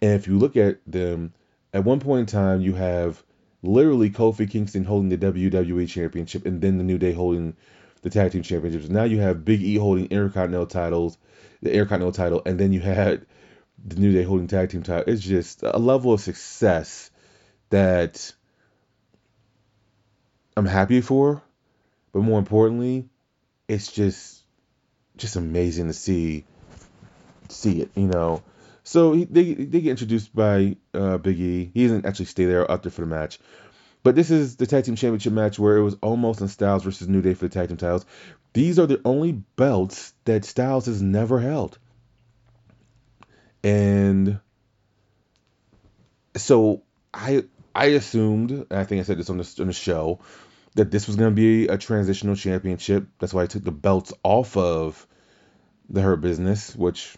And 0.00 0.12
if 0.12 0.28
you 0.28 0.38
look 0.38 0.56
at 0.56 0.78
them, 0.86 1.34
at 1.72 1.84
one 1.84 2.00
point 2.00 2.20
in 2.20 2.26
time, 2.26 2.60
you 2.60 2.74
have 2.74 3.22
literally 3.62 4.10
Kofi 4.10 4.50
Kingston 4.50 4.84
holding 4.84 5.08
the 5.08 5.18
WWE 5.18 5.88
Championship 5.88 6.44
and 6.46 6.60
then 6.60 6.78
the 6.78 6.84
New 6.84 6.98
Day 6.98 7.12
holding 7.12 7.56
the 8.02 8.10
tag 8.10 8.32
team 8.32 8.42
championships. 8.42 8.88
Now 8.88 9.04
you 9.04 9.20
have 9.20 9.44
Big 9.44 9.62
E 9.62 9.76
holding 9.76 10.06
Intercontinental 10.06 10.66
titles, 10.66 11.16
the 11.62 11.72
Intercontinental 11.72 12.12
title, 12.12 12.42
and 12.44 12.58
then 12.58 12.72
you 12.72 12.80
had 12.80 13.24
the 13.84 13.96
New 13.96 14.12
Day 14.12 14.24
holding 14.24 14.48
tag 14.48 14.70
team 14.70 14.82
title. 14.82 15.12
It's 15.12 15.22
just 15.22 15.62
a 15.62 15.78
level 15.78 16.12
of 16.12 16.20
success 16.20 17.10
that 17.70 18.32
I'm 20.56 20.66
happy 20.66 21.00
for, 21.00 21.42
but 22.12 22.20
more 22.20 22.38
importantly, 22.38 23.08
it's 23.68 23.90
just 23.90 24.42
just 25.16 25.36
amazing 25.36 25.86
to 25.86 25.92
see 25.92 26.44
see 27.48 27.82
it, 27.82 27.90
you 27.94 28.06
know. 28.08 28.42
So 28.84 29.12
he, 29.12 29.24
they 29.24 29.54
they 29.54 29.80
get 29.80 29.90
introduced 29.90 30.34
by 30.34 30.76
uh, 30.92 31.18
Big 31.18 31.38
E. 31.38 31.70
He 31.72 31.84
doesn't 31.84 32.06
actually 32.06 32.26
stay 32.26 32.46
there 32.46 32.68
up 32.68 32.82
there 32.82 32.90
for 32.90 33.02
the 33.02 33.06
match, 33.06 33.38
but 34.02 34.16
this 34.16 34.30
is 34.30 34.56
the 34.56 34.66
tag 34.66 34.84
team 34.84 34.96
championship 34.96 35.32
match 35.32 35.58
where 35.58 35.76
it 35.76 35.82
was 35.82 35.96
Omos 35.96 36.40
in 36.40 36.48
Styles 36.48 36.82
versus 36.82 37.08
New 37.08 37.22
Day 37.22 37.34
for 37.34 37.46
the 37.46 37.54
tag 37.54 37.68
team 37.68 37.76
titles. 37.76 38.04
These 38.52 38.78
are 38.78 38.86
the 38.86 39.00
only 39.04 39.32
belts 39.32 40.12
that 40.24 40.44
Styles 40.44 40.86
has 40.86 41.00
never 41.00 41.38
held, 41.38 41.78
and 43.62 44.40
so 46.36 46.82
I 47.14 47.44
I 47.74 47.86
assumed, 47.86 48.50
and 48.50 48.72
I 48.72 48.84
think 48.84 49.00
I 49.00 49.04
said 49.04 49.18
this 49.18 49.30
on 49.30 49.38
the 49.38 49.56
on 49.60 49.68
the 49.68 49.72
show, 49.72 50.20
that 50.74 50.90
this 50.90 51.06
was 51.06 51.16
going 51.16 51.30
to 51.30 51.36
be 51.36 51.68
a 51.68 51.78
transitional 51.78 52.36
championship. 52.36 53.06
That's 53.18 53.32
why 53.32 53.44
I 53.44 53.46
took 53.46 53.64
the 53.64 53.70
belts 53.72 54.12
off 54.22 54.56
of 54.56 55.06
the 55.88 56.02
Hurt 56.02 56.20
Business, 56.20 56.74
which 56.74 57.16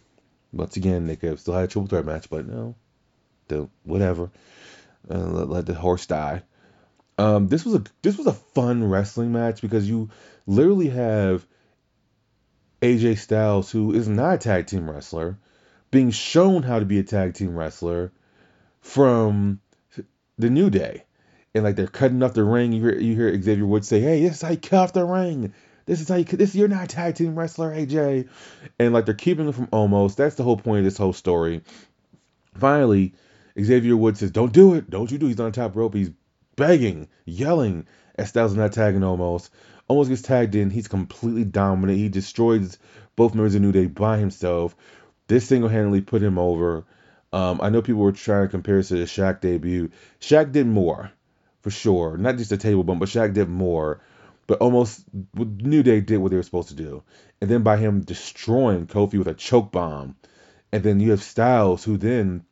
once 0.54 0.76
again 0.76 1.06
they 1.06 1.16
could 1.16 1.30
have 1.30 1.40
still 1.40 1.54
had 1.54 1.64
a 1.64 1.66
triple 1.66 1.88
threat 1.88 2.04
match, 2.04 2.30
but 2.30 2.46
no, 2.46 2.74
the 3.48 3.68
whatever. 3.82 4.30
Uh, 5.10 5.18
let, 5.18 5.48
let 5.50 5.66
the 5.66 5.74
horse 5.74 6.06
die. 6.06 6.42
Um, 7.18 7.48
this 7.48 7.64
was 7.64 7.74
a 7.74 7.84
this 8.02 8.16
was 8.16 8.26
a 8.26 8.32
fun 8.32 8.88
wrestling 8.88 9.32
match 9.32 9.60
because 9.60 9.88
you 9.88 10.10
literally 10.46 10.88
have 10.88 11.46
AJ 12.82 13.18
Styles, 13.18 13.70
who 13.70 13.92
is 13.92 14.08
not 14.08 14.34
a 14.34 14.38
tag 14.38 14.66
team 14.66 14.90
wrestler, 14.90 15.38
being 15.90 16.10
shown 16.10 16.62
how 16.62 16.78
to 16.78 16.84
be 16.84 16.98
a 16.98 17.04
tag 17.04 17.34
team 17.34 17.56
wrestler 17.56 18.12
from 18.80 19.60
the 20.38 20.50
New 20.50 20.70
Day. 20.70 21.04
And 21.54 21.62
like 21.62 21.76
they're 21.76 21.86
cutting 21.86 22.22
off 22.22 22.34
the 22.34 22.42
ring, 22.42 22.72
you 22.72 22.82
hear 22.82 22.98
you 22.98 23.14
hear 23.14 23.40
Xavier 23.40 23.66
Woods 23.66 23.86
say, 23.86 24.00
"Hey, 24.00 24.22
yes, 24.22 24.42
I 24.42 24.56
cut 24.56 24.78
off 24.80 24.92
the 24.92 25.04
ring. 25.04 25.52
This 25.86 26.00
is 26.00 26.08
how 26.08 26.16
you 26.16 26.24
this. 26.24 26.54
You're 26.54 26.68
not 26.68 26.84
a 26.84 26.88
tag 26.88 27.14
team 27.14 27.38
wrestler, 27.38 27.74
AJ." 27.74 28.28
And 28.78 28.92
like 28.92 29.06
they're 29.06 29.14
keeping 29.14 29.46
him 29.46 29.52
from 29.52 29.66
Omos. 29.68 30.16
That's 30.16 30.36
the 30.36 30.42
whole 30.42 30.56
point 30.56 30.78
of 30.78 30.84
this 30.84 30.96
whole 30.96 31.12
story. 31.12 31.62
Finally, 32.56 33.14
Xavier 33.60 33.96
Woods 33.96 34.20
says, 34.20 34.30
"Don't 34.30 34.52
do 34.52 34.74
it. 34.74 34.88
Don't 34.88 35.10
you 35.10 35.18
do." 35.18 35.26
It? 35.26 35.30
He's 35.30 35.40
on 35.40 35.52
top 35.52 35.76
rope. 35.76 35.94
He's 35.94 36.10
begging, 36.56 37.08
yelling 37.24 37.86
at 38.16 38.28
Styles 38.28 38.54
not 38.54 38.72
tagging 38.72 39.00
Omos. 39.00 39.50
Omos 39.90 40.08
gets 40.08 40.22
tagged 40.22 40.54
in. 40.54 40.70
He's 40.70 40.88
completely 40.88 41.44
dominant. 41.44 41.98
He 41.98 42.08
destroys 42.08 42.78
both 43.16 43.34
members 43.34 43.54
of 43.54 43.62
New 43.62 43.72
Day 43.72 43.86
by 43.86 44.18
himself. 44.18 44.76
This 45.26 45.46
single 45.46 45.68
handedly 45.68 46.00
put 46.00 46.22
him 46.22 46.38
over. 46.38 46.84
Um, 47.32 47.60
I 47.62 47.68
know 47.68 47.82
people 47.82 48.02
were 48.02 48.12
trying 48.12 48.44
to 48.44 48.50
compare 48.50 48.78
it 48.78 48.84
to 48.84 48.94
the 48.94 49.04
Shaq 49.04 49.40
debut. 49.40 49.90
Shaq 50.20 50.52
did 50.52 50.66
more, 50.66 51.10
for 51.62 51.70
sure. 51.70 52.16
Not 52.16 52.36
just 52.36 52.52
a 52.52 52.56
table 52.56 52.84
bump, 52.84 53.00
but 53.00 53.08
Shaq 53.08 53.34
did 53.34 53.48
more. 53.48 54.00
But 54.46 54.58
almost 54.58 55.04
New 55.34 55.82
Day 55.82 56.00
did 56.00 56.18
what 56.18 56.30
they 56.30 56.36
were 56.36 56.42
supposed 56.42 56.68
to 56.68 56.74
do. 56.74 57.02
And 57.40 57.50
then 57.50 57.62
by 57.62 57.76
him 57.76 58.02
destroying 58.02 58.86
Kofi 58.86 59.18
with 59.18 59.28
a 59.28 59.34
choke 59.34 59.72
bomb. 59.72 60.16
And 60.72 60.82
then 60.82 61.00
you 61.00 61.12
have 61.12 61.22
Styles, 61.22 61.84
who 61.84 61.96
then 61.96 62.44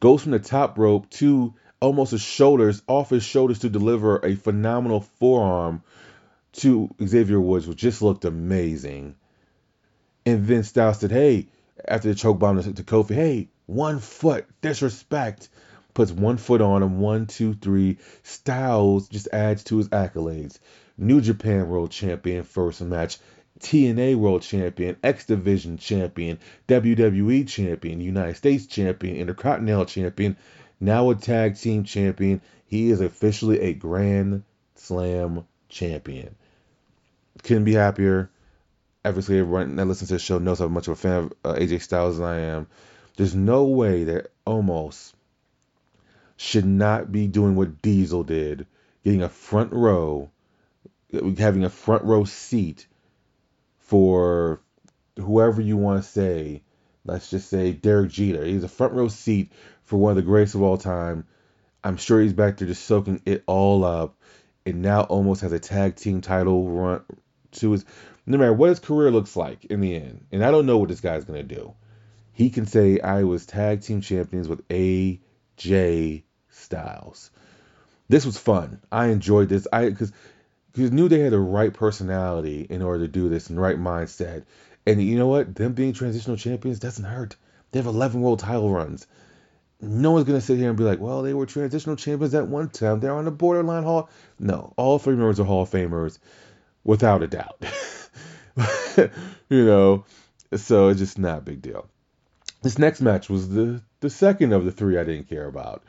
goes 0.00 0.22
from 0.22 0.32
the 0.32 0.38
top 0.38 0.78
rope 0.78 1.08
to 1.10 1.54
Omos 1.80 2.10
his 2.10 2.20
shoulders, 2.20 2.82
off 2.86 3.10
his 3.10 3.24
shoulders 3.24 3.60
to 3.60 3.70
deliver 3.70 4.18
a 4.18 4.34
phenomenal 4.34 5.00
forearm 5.00 5.82
to 6.52 6.94
Xavier 7.04 7.40
Woods, 7.40 7.66
which 7.66 7.78
just 7.78 8.02
looked 8.02 8.24
amazing. 8.24 9.14
And 10.26 10.46
then 10.46 10.62
Styles 10.62 11.00
said, 11.00 11.10
Hey, 11.10 11.48
after 11.86 12.08
the 12.08 12.14
choke 12.14 12.38
bomb 12.38 12.62
to 12.62 12.82
Kofi, 12.82 13.14
hey, 13.14 13.48
one 13.66 13.98
foot, 13.98 14.46
disrespect. 14.60 15.48
Puts 15.94 16.10
one 16.10 16.38
foot 16.38 16.62
on 16.62 16.82
him, 16.82 17.00
one, 17.00 17.26
two, 17.26 17.54
three. 17.54 17.98
Styles 18.22 19.08
just 19.08 19.28
adds 19.32 19.64
to 19.64 19.76
his 19.76 19.88
accolades. 19.90 20.58
New 20.96 21.20
Japan 21.20 21.68
World 21.68 21.90
Champion, 21.90 22.42
first 22.42 22.80
match. 22.80 23.18
TNA 23.60 24.16
World 24.16 24.42
Champion, 24.42 24.96
X 25.04 25.26
Division 25.26 25.78
Champion, 25.78 26.40
WWE 26.66 27.46
Champion, 27.46 28.00
United 28.00 28.36
States 28.36 28.66
Champion, 28.66 29.16
Intercontinental 29.16 29.84
Champion, 29.84 30.36
now 30.80 31.10
a 31.10 31.14
Tag 31.14 31.56
Team 31.56 31.84
Champion. 31.84 32.40
He 32.66 32.90
is 32.90 33.00
officially 33.00 33.60
a 33.60 33.72
Grand 33.72 34.42
Slam 34.74 35.44
Champion. 35.68 36.34
Couldn't 37.44 37.64
be 37.64 37.74
happier. 37.74 38.30
obviously 39.04 39.38
everyone 39.38 39.76
that 39.76 39.84
listens 39.84 40.08
to 40.08 40.14
the 40.14 40.18
show 40.18 40.38
knows 40.38 40.58
how 40.58 40.66
much 40.66 40.88
of 40.88 40.94
a 40.94 40.96
fan 40.96 41.16
of 41.18 41.32
uh, 41.44 41.54
AJ 41.54 41.82
Styles 41.82 42.18
I 42.18 42.38
am. 42.38 42.66
There's 43.16 43.34
no 43.36 43.64
way 43.64 44.04
that 44.04 44.32
Omos 44.44 45.12
should 46.36 46.66
not 46.66 47.12
be 47.12 47.28
doing 47.28 47.54
what 47.54 47.80
Diesel 47.80 48.24
did, 48.24 48.66
getting 49.04 49.22
a 49.22 49.28
front 49.28 49.72
row, 49.72 50.31
having 51.38 51.64
a 51.64 51.70
front 51.70 52.04
row 52.04 52.24
seat 52.24 52.86
for 53.78 54.60
whoever 55.16 55.60
you 55.60 55.76
want 55.76 56.02
to 56.02 56.08
say. 56.08 56.62
Let's 57.04 57.30
just 57.30 57.48
say 57.48 57.72
Derek 57.72 58.10
Jeter. 58.10 58.44
He's 58.44 58.64
a 58.64 58.68
front 58.68 58.92
row 58.94 59.08
seat 59.08 59.52
for 59.84 59.96
one 59.98 60.10
of 60.10 60.16
the 60.16 60.22
greatest 60.22 60.54
of 60.54 60.62
all 60.62 60.78
time. 60.78 61.26
I'm 61.84 61.96
sure 61.96 62.20
he's 62.20 62.32
back 62.32 62.56
there 62.56 62.68
just 62.68 62.84
soaking 62.84 63.20
it 63.26 63.42
all 63.46 63.84
up, 63.84 64.16
and 64.64 64.82
now 64.82 65.04
Omos 65.04 65.40
has 65.40 65.52
a 65.52 65.58
tag 65.58 65.96
team 65.96 66.20
title 66.20 66.70
run 66.70 67.02
to 67.52 67.72
his. 67.72 67.84
No 68.24 68.38
matter 68.38 68.52
what 68.52 68.68
his 68.68 68.78
career 68.78 69.10
looks 69.10 69.34
like 69.34 69.64
in 69.64 69.80
the 69.80 69.96
end, 69.96 70.26
and 70.30 70.44
I 70.44 70.52
don't 70.52 70.66
know 70.66 70.78
what 70.78 70.88
this 70.88 71.00
guy's 71.00 71.24
gonna 71.24 71.42
do. 71.42 71.74
He 72.32 72.50
can 72.50 72.66
say 72.66 73.00
I 73.00 73.24
was 73.24 73.46
tag 73.46 73.82
team 73.82 74.00
champions 74.00 74.48
with 74.48 74.66
AJ 74.68 76.22
Styles. 76.50 77.30
This 78.08 78.24
was 78.24 78.38
fun. 78.38 78.80
I 78.92 79.06
enjoyed 79.06 79.48
this. 79.48 79.66
I 79.72 79.88
because 79.88 80.12
because 80.72 80.92
knew 80.92 81.08
they 81.08 81.20
had 81.20 81.32
the 81.32 81.38
right 81.38 81.72
personality 81.72 82.66
in 82.68 82.82
order 82.82 83.04
to 83.04 83.12
do 83.12 83.28
this 83.28 83.48
and 83.48 83.58
the 83.58 83.62
right 83.62 83.78
mindset. 83.78 84.44
And 84.86 85.02
you 85.02 85.18
know 85.18 85.28
what? 85.28 85.54
Them 85.54 85.74
being 85.74 85.92
transitional 85.92 86.36
champions 86.36 86.78
doesn't 86.78 87.04
hurt. 87.04 87.36
They 87.70 87.78
have 87.78 87.86
11 87.86 88.20
world 88.20 88.40
title 88.40 88.70
runs. 88.70 89.06
No 89.80 90.12
one's 90.12 90.26
gonna 90.26 90.40
sit 90.40 90.58
here 90.58 90.68
and 90.68 90.78
be 90.78 90.84
like, 90.84 91.00
"Well, 91.00 91.22
they 91.22 91.34
were 91.34 91.46
transitional 91.46 91.96
champions 91.96 92.34
at 92.34 92.46
one 92.46 92.68
time. 92.68 93.00
They're 93.00 93.14
on 93.14 93.24
the 93.24 93.32
borderline 93.32 93.82
Hall." 93.82 94.08
No, 94.38 94.72
all 94.76 95.00
three 95.00 95.16
members 95.16 95.40
are 95.40 95.44
Hall 95.44 95.62
of 95.62 95.70
Famers, 95.70 96.18
without 96.84 97.22
a 97.22 97.26
doubt. 97.26 97.64
you 99.48 99.64
know, 99.64 100.04
so 100.54 100.88
it's 100.88 101.00
just 101.00 101.18
not 101.18 101.38
a 101.38 101.42
big 101.42 101.62
deal. 101.62 101.88
This 102.62 102.78
next 102.78 103.00
match 103.00 103.28
was 103.28 103.48
the 103.48 103.82
the 104.00 104.10
second 104.10 104.52
of 104.52 104.64
the 104.64 104.70
three 104.70 104.98
I 104.98 105.04
didn't 105.04 105.28
care 105.28 105.46
about. 105.46 105.82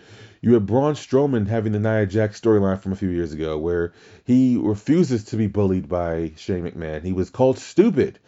You 0.43 0.53
had 0.53 0.65
Braun 0.67 0.93
Strowman 0.93 1.47
having 1.47 1.71
the 1.71 1.79
Nia 1.79 2.05
Jax 2.05 2.39
storyline 2.39 2.79
from 2.79 2.91
a 2.91 2.97
few 2.97 3.09
years 3.09 3.33
ago, 3.33 3.57
where 3.57 3.93
he 4.25 4.57
refuses 4.57 5.23
to 5.25 5.37
be 5.37 5.47
bullied 5.47 5.89
by 5.89 6.33
Shane 6.35 6.65
McMahon. 6.65 7.01
He 7.01 7.13
was 7.13 7.29
called 7.29 7.57
stupid, 7.57 8.19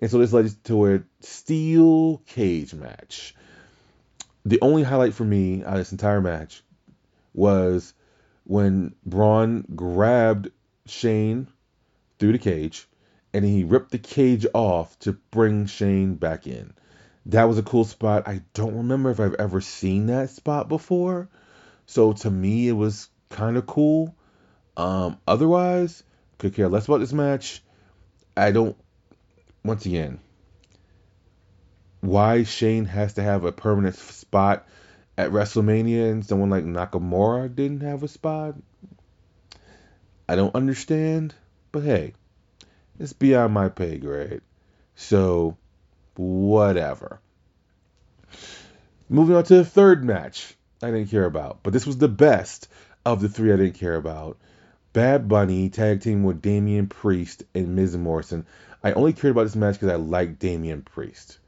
and 0.00 0.10
so 0.10 0.18
this 0.18 0.32
led 0.32 0.50
to 0.64 0.94
a 0.94 1.02
steel 1.20 2.22
cage 2.26 2.74
match 2.74 3.34
the 4.44 4.60
only 4.60 4.82
highlight 4.82 5.14
for 5.14 5.24
me 5.24 5.62
out 5.62 5.74
of 5.74 5.78
this 5.78 5.92
entire 5.92 6.20
match 6.20 6.64
was 7.32 7.94
when 8.44 8.94
Braun 9.06 9.64
grabbed 9.74 10.50
Shane 10.86 11.46
through 12.18 12.32
the 12.32 12.38
cage 12.38 12.88
and 13.32 13.44
he 13.44 13.64
ripped 13.64 13.92
the 13.92 13.98
cage 13.98 14.46
off 14.52 14.98
to 15.00 15.12
bring 15.30 15.66
Shane 15.66 16.16
back 16.16 16.46
in. 16.46 16.74
That 17.26 17.44
was 17.44 17.56
a 17.56 17.62
cool 17.62 17.84
spot. 17.84 18.26
I 18.26 18.42
don't 18.52 18.76
remember 18.76 19.10
if 19.10 19.20
I've 19.20 19.34
ever 19.34 19.60
seen 19.60 20.06
that 20.06 20.30
spot 20.30 20.68
before. 20.68 21.28
So 21.92 22.14
to 22.14 22.30
me, 22.30 22.68
it 22.68 22.72
was 22.72 23.10
kind 23.28 23.58
of 23.58 23.66
cool. 23.66 24.14
Um, 24.78 25.18
otherwise, 25.28 26.02
could 26.38 26.54
care 26.54 26.70
less 26.70 26.86
about 26.86 27.00
this 27.00 27.12
match. 27.12 27.62
I 28.34 28.50
don't. 28.50 28.74
Once 29.62 29.84
again, 29.84 30.18
why 32.00 32.44
Shane 32.44 32.86
has 32.86 33.12
to 33.14 33.22
have 33.22 33.44
a 33.44 33.52
permanent 33.52 33.94
spot 33.96 34.66
at 35.18 35.32
WrestleMania 35.32 36.10
and 36.10 36.24
someone 36.24 36.48
like 36.48 36.64
Nakamura 36.64 37.54
didn't 37.54 37.82
have 37.82 38.02
a 38.02 38.08
spot. 38.08 38.54
I 40.26 40.34
don't 40.34 40.54
understand, 40.54 41.34
but 41.72 41.82
hey, 41.82 42.14
it's 42.98 43.12
beyond 43.12 43.52
my 43.52 43.68
pay 43.68 43.98
grade. 43.98 44.40
So, 44.96 45.58
whatever. 46.16 47.20
Moving 49.10 49.36
on 49.36 49.44
to 49.44 49.56
the 49.56 49.64
third 49.66 50.02
match 50.02 50.56
I 50.82 50.90
didn't 50.90 51.10
care 51.10 51.24
about, 51.24 51.60
but 51.62 51.72
this 51.72 51.86
was 51.86 51.98
the 51.98 52.08
best 52.08 52.68
of 53.04 53.20
the 53.20 53.28
three 53.28 53.52
I 53.52 53.56
didn't 53.56 53.74
care 53.74 53.96
about. 53.96 54.38
Bad 54.92 55.28
Bunny 55.28 55.70
tag 55.70 56.00
team 56.00 56.22
with 56.22 56.42
Damian 56.42 56.88
Priest 56.88 57.44
and 57.54 57.76
Miz 57.76 57.96
Morrison. 57.96 58.46
I 58.82 58.92
only 58.92 59.12
cared 59.12 59.30
about 59.30 59.44
this 59.44 59.56
match 59.56 59.76
because 59.76 59.90
I 59.90 59.96
like 59.96 60.38
Damian 60.38 60.82
Priest 60.82 61.38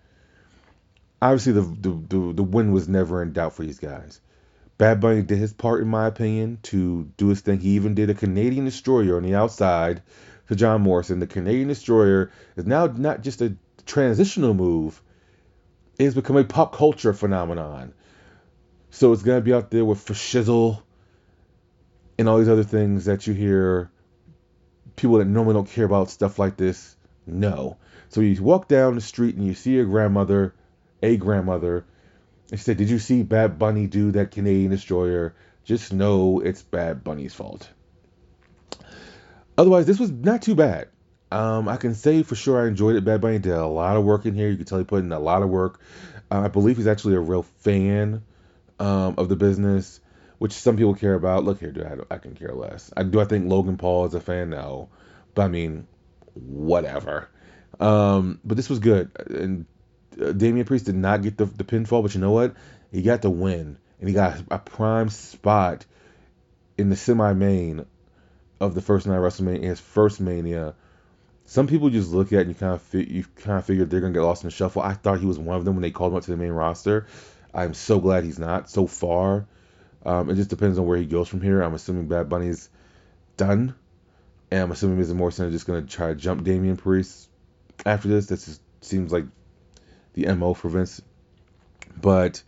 obviously 1.25 1.53
the, 1.55 1.62
the, 1.62 1.90
the 2.09 2.33
the 2.35 2.42
win 2.42 2.70
was 2.70 2.88
never 2.88 3.23
in 3.23 3.33
doubt 3.33 3.55
for 3.55 3.64
these 3.64 3.79
guys. 3.79 4.20
Bad 4.77 5.01
Bunny 5.01 5.23
did 5.23 5.38
his 5.38 5.53
part, 5.53 5.83
in 5.83 5.88
my 5.88 6.07
opinion, 6.07 6.59
to 6.64 7.09
do 7.16 7.29
his 7.29 7.40
thing. 7.40 7.61
He 7.61 7.70
even 7.70 7.94
did 7.94 8.11
a 8.11 8.14
Canadian 8.14 8.64
destroyer 8.64 9.16
on 9.16 9.23
the 9.23 9.35
outside 9.35 10.03
to 10.49 10.57
John 10.57 10.83
Morrison. 10.83 11.20
The 11.20 11.27
Canadian 11.27 11.68
destroyer 11.68 12.31
is 12.57 12.66
now 12.66 12.87
not 12.87 13.23
just 13.23 13.40
a 13.40 13.55
transitional 13.87 14.53
move; 14.53 15.01
it 15.99 16.05
has 16.05 16.14
become 16.14 16.37
a 16.37 16.44
pop 16.44 16.75
culture 16.75 17.12
phenomenon. 17.12 17.94
So 18.95 19.13
it's 19.13 19.25
gonna 19.25 19.41
be 19.41 19.53
out 19.53 19.73
there 19.73 19.85
with 19.85 20.07
Shizzle 20.07 20.81
and 22.17 22.29
all 22.29 22.39
these 22.39 22.49
other 22.49 22.63
things 22.63 23.07
that 23.07 23.27
you 23.27 23.35
hear 23.35 23.91
people 24.95 25.19
that 25.19 25.25
normally 25.25 25.55
don't 25.55 25.69
care 25.69 25.85
about 25.85 26.11
stuff 26.11 26.39
like 26.39 26.57
this 26.57 26.95
know. 27.27 27.77
So 28.11 28.21
you 28.21 28.41
walk 28.41 28.69
down 28.69 28.95
the 28.95 29.01
street 29.01 29.35
and 29.35 29.45
you 29.45 29.53
see 29.55 29.73
your 29.73 29.87
grandmother 29.87 30.55
a 31.03 31.17
grandmother. 31.17 31.85
And 32.53 32.61
she 32.61 32.65
said, 32.65 32.77
Did 32.77 32.89
you 32.89 33.01
see 33.01 33.25
Bad 33.25 33.59
Bunny 33.59 33.89
do 33.89 34.13
that 34.13 34.31
Canadian 34.31 34.71
destroyer? 34.71 35.35
Just 35.65 35.93
know 35.93 36.39
it's 36.39 36.63
Bad 36.63 37.03
Bunny's 37.03 37.35
fault. 37.35 37.69
Otherwise, 39.59 39.87
this 39.87 39.99
was 39.99 40.13
not 40.13 40.41
too 40.41 40.55
bad. 40.55 40.87
Um, 41.33 41.69
I 41.69 41.79
can 41.79 41.97
say 41.97 42.23
for 42.23 42.37
sure 42.37 42.63
I 42.63 42.69
enjoyed 42.69 42.95
it. 42.95 43.05
Bad 43.05 43.21
Bunny 43.21 43.41
did 43.41 43.55
a 43.55 43.67
lot 43.67 43.97
of 43.97 44.05
work 44.05 44.25
in 44.25 44.35
here. 44.35 44.51
You 44.51 44.57
can 44.57 44.67
tell 44.67 44.79
he 44.79 44.85
put 44.85 45.03
in 45.03 45.11
a 45.11 45.19
lot 45.19 45.43
of 45.43 45.49
work. 45.49 45.81
Uh, 46.31 46.43
I 46.43 46.49
believe 46.49 46.77
he's 46.77 46.87
actually 46.87 47.17
a 47.17 47.21
real 47.21 47.43
fan 47.43 48.23
um, 48.79 49.15
of 49.19 49.29
the 49.29 49.37
business, 49.37 50.01
which 50.39 50.53
some 50.53 50.77
people 50.77 50.95
care 50.95 51.15
about. 51.15 51.45
Look 51.45 51.61
here, 51.61 51.73
dude, 51.73 51.87
I, 51.87 52.15
I 52.15 52.19
can 52.19 52.35
care 52.35 52.55
less. 52.55 52.93
I, 52.97 53.03
do 53.03 53.21
I 53.21 53.25
think 53.25 53.49
Logan 53.49 53.77
Paul 53.77 54.07
is 54.07 54.15
a 54.15 54.21
fan? 54.21 54.51
No. 54.51 54.89
But 55.35 55.43
I 55.43 55.49
mean, 55.49 55.87
whatever. 56.35 57.29
Um, 57.81 58.41
but 58.45 58.57
this 58.57 58.69
was 58.69 58.79
good. 58.79 59.11
And 59.31 59.67
uh, 60.21 60.33
Damian 60.33 60.67
Priest 60.67 60.87
did 60.87 60.95
not 60.95 61.23
get 61.23 61.37
the, 61.37 61.47
the 61.47 61.65
pinfall, 61.65 62.03
but 62.03 62.15
you 62.15 62.21
know 62.21 62.31
what? 62.31 62.55
He 62.93 63.03
got 63.03 63.23
the 63.23 63.31
win, 63.31 63.79
and 63.99 64.09
he 64.09 64.15
got 64.15 64.41
a 64.51 64.59
prime 64.59 65.09
spot 65.09 65.85
in 66.79 66.89
the 66.89 66.97
semi-main 66.97 67.87
of 68.61 68.75
the 68.75 68.81
first 68.81 69.07
night 69.07 69.17
of 69.17 69.23
WrestleMania, 69.23 69.63
his 69.63 69.81
first 69.81 70.21
Mania. 70.21 70.75
Some 71.47 71.67
people 71.67 71.91
just 71.91 72.11
look 72.11 72.33
at 72.33 72.39
it 72.39 72.41
and 72.43 72.49
you 72.51 72.55
kind 72.55 72.73
of 72.73 72.83
fi- 72.83 73.05
you 73.05 73.25
kind 73.37 73.59
of 73.59 73.67
figure 73.67 73.85
they're 73.85 74.01
gonna 74.01 74.15
get 74.15 74.23
lost 74.23 74.45
in 74.45 74.49
the 74.49 74.55
shuffle. 74.55 74.83
I 74.83 74.95
thought 74.95 75.21
he 75.21 75.27
was 75.27 75.39
one 75.39 75.57
of 75.57 75.65
them 75.65 75.75
when 75.75 75.83
they 75.83 75.91
called 75.91 76.13
him 76.13 76.17
up 76.17 76.25
to 76.25 76.31
the 76.31 76.37
main 76.37 76.53
roster. 76.53 77.07
I'm 77.55 77.75
so 77.75 78.01
glad 78.01 78.25
he's 78.25 78.38
not 78.38 78.69
so 78.69 78.87
far. 78.87 79.47
Um, 80.05 80.29
it 80.29 80.35
just 80.35 80.51
depends 80.51 80.79
on 80.79 80.87
where 80.87 80.99
he 80.99 81.07
goes 81.07 81.29
from 81.29 81.40
here. 81.40 81.62
I'm 81.62 81.75
assuming 81.75 82.09
Bad 82.09 82.29
Bunny's 82.29 82.69
done, 83.37 83.75
and 84.51 84.62
I'm 84.62 84.71
assuming 84.73 84.99
Miz 84.99 85.12
Morrison 85.14 85.47
is 85.47 85.53
just 85.53 85.67
gonna 85.67 85.83
try 85.83 86.09
to 86.09 86.14
jump 86.14 86.45
Damian 86.45 86.77
Priest 86.77 87.29
after 87.87 88.09
this. 88.09 88.27
This 88.27 88.47
just 88.47 88.61
seems 88.81 89.12
like 89.12 89.25
the 90.14 90.27
MO 90.35 90.53
for 90.55 90.69
Vince. 90.69 91.01
But 92.01 92.43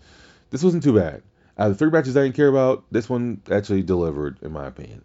this 0.50 0.62
wasn't 0.62 0.82
too 0.82 0.94
bad. 0.94 1.22
Out 1.58 1.70
of 1.70 1.72
the 1.72 1.78
three 1.78 1.90
matches 1.90 2.16
I 2.16 2.24
didn't 2.24 2.36
care 2.36 2.48
about, 2.48 2.84
this 2.90 3.08
one 3.08 3.40
actually 3.50 3.82
delivered, 3.82 4.38
in 4.42 4.52
my 4.52 4.66
opinion. 4.66 5.04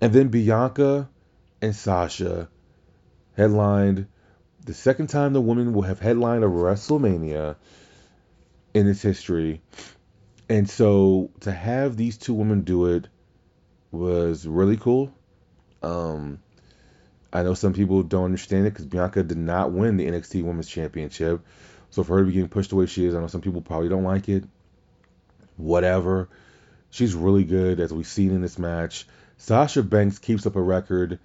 And 0.00 0.12
then 0.12 0.28
Bianca 0.28 1.08
and 1.62 1.74
Sasha 1.74 2.48
headlined 3.36 4.08
the 4.64 4.74
second 4.74 5.06
time 5.06 5.32
the 5.32 5.40
women 5.40 5.72
will 5.72 5.82
have 5.82 6.00
headlined 6.00 6.42
a 6.42 6.48
WrestleMania 6.48 7.54
in 8.76 8.86
its 8.86 9.00
history. 9.00 9.62
And 10.50 10.68
so 10.68 11.30
to 11.40 11.50
have 11.50 11.96
these 11.96 12.18
two 12.18 12.34
women 12.34 12.60
do 12.60 12.94
it 12.94 13.08
was 13.90 14.46
really 14.46 14.76
cool. 14.76 15.12
Um, 15.82 16.40
I 17.32 17.42
know 17.42 17.54
some 17.54 17.72
people 17.72 18.02
don't 18.02 18.26
understand 18.26 18.66
it 18.66 18.74
because 18.74 18.84
Bianca 18.84 19.22
did 19.22 19.38
not 19.38 19.72
win 19.72 19.96
the 19.96 20.06
NXT 20.06 20.42
Women's 20.44 20.68
Championship. 20.68 21.40
So 21.90 22.04
for 22.04 22.18
her 22.18 22.20
to 22.20 22.26
be 22.26 22.34
getting 22.34 22.50
pushed 22.50 22.70
the 22.70 22.76
way 22.76 22.84
she 22.84 23.06
is, 23.06 23.14
I 23.14 23.20
know 23.20 23.28
some 23.28 23.40
people 23.40 23.62
probably 23.62 23.88
don't 23.88 24.04
like 24.04 24.28
it. 24.28 24.44
Whatever. 25.56 26.28
She's 26.90 27.14
really 27.14 27.44
good, 27.44 27.80
as 27.80 27.94
we've 27.94 28.06
seen 28.06 28.30
in 28.30 28.42
this 28.42 28.58
match. 28.58 29.06
Sasha 29.38 29.82
Banks 29.82 30.18
keeps 30.18 30.46
up 30.46 30.56
a 30.56 30.62
record 30.62 31.18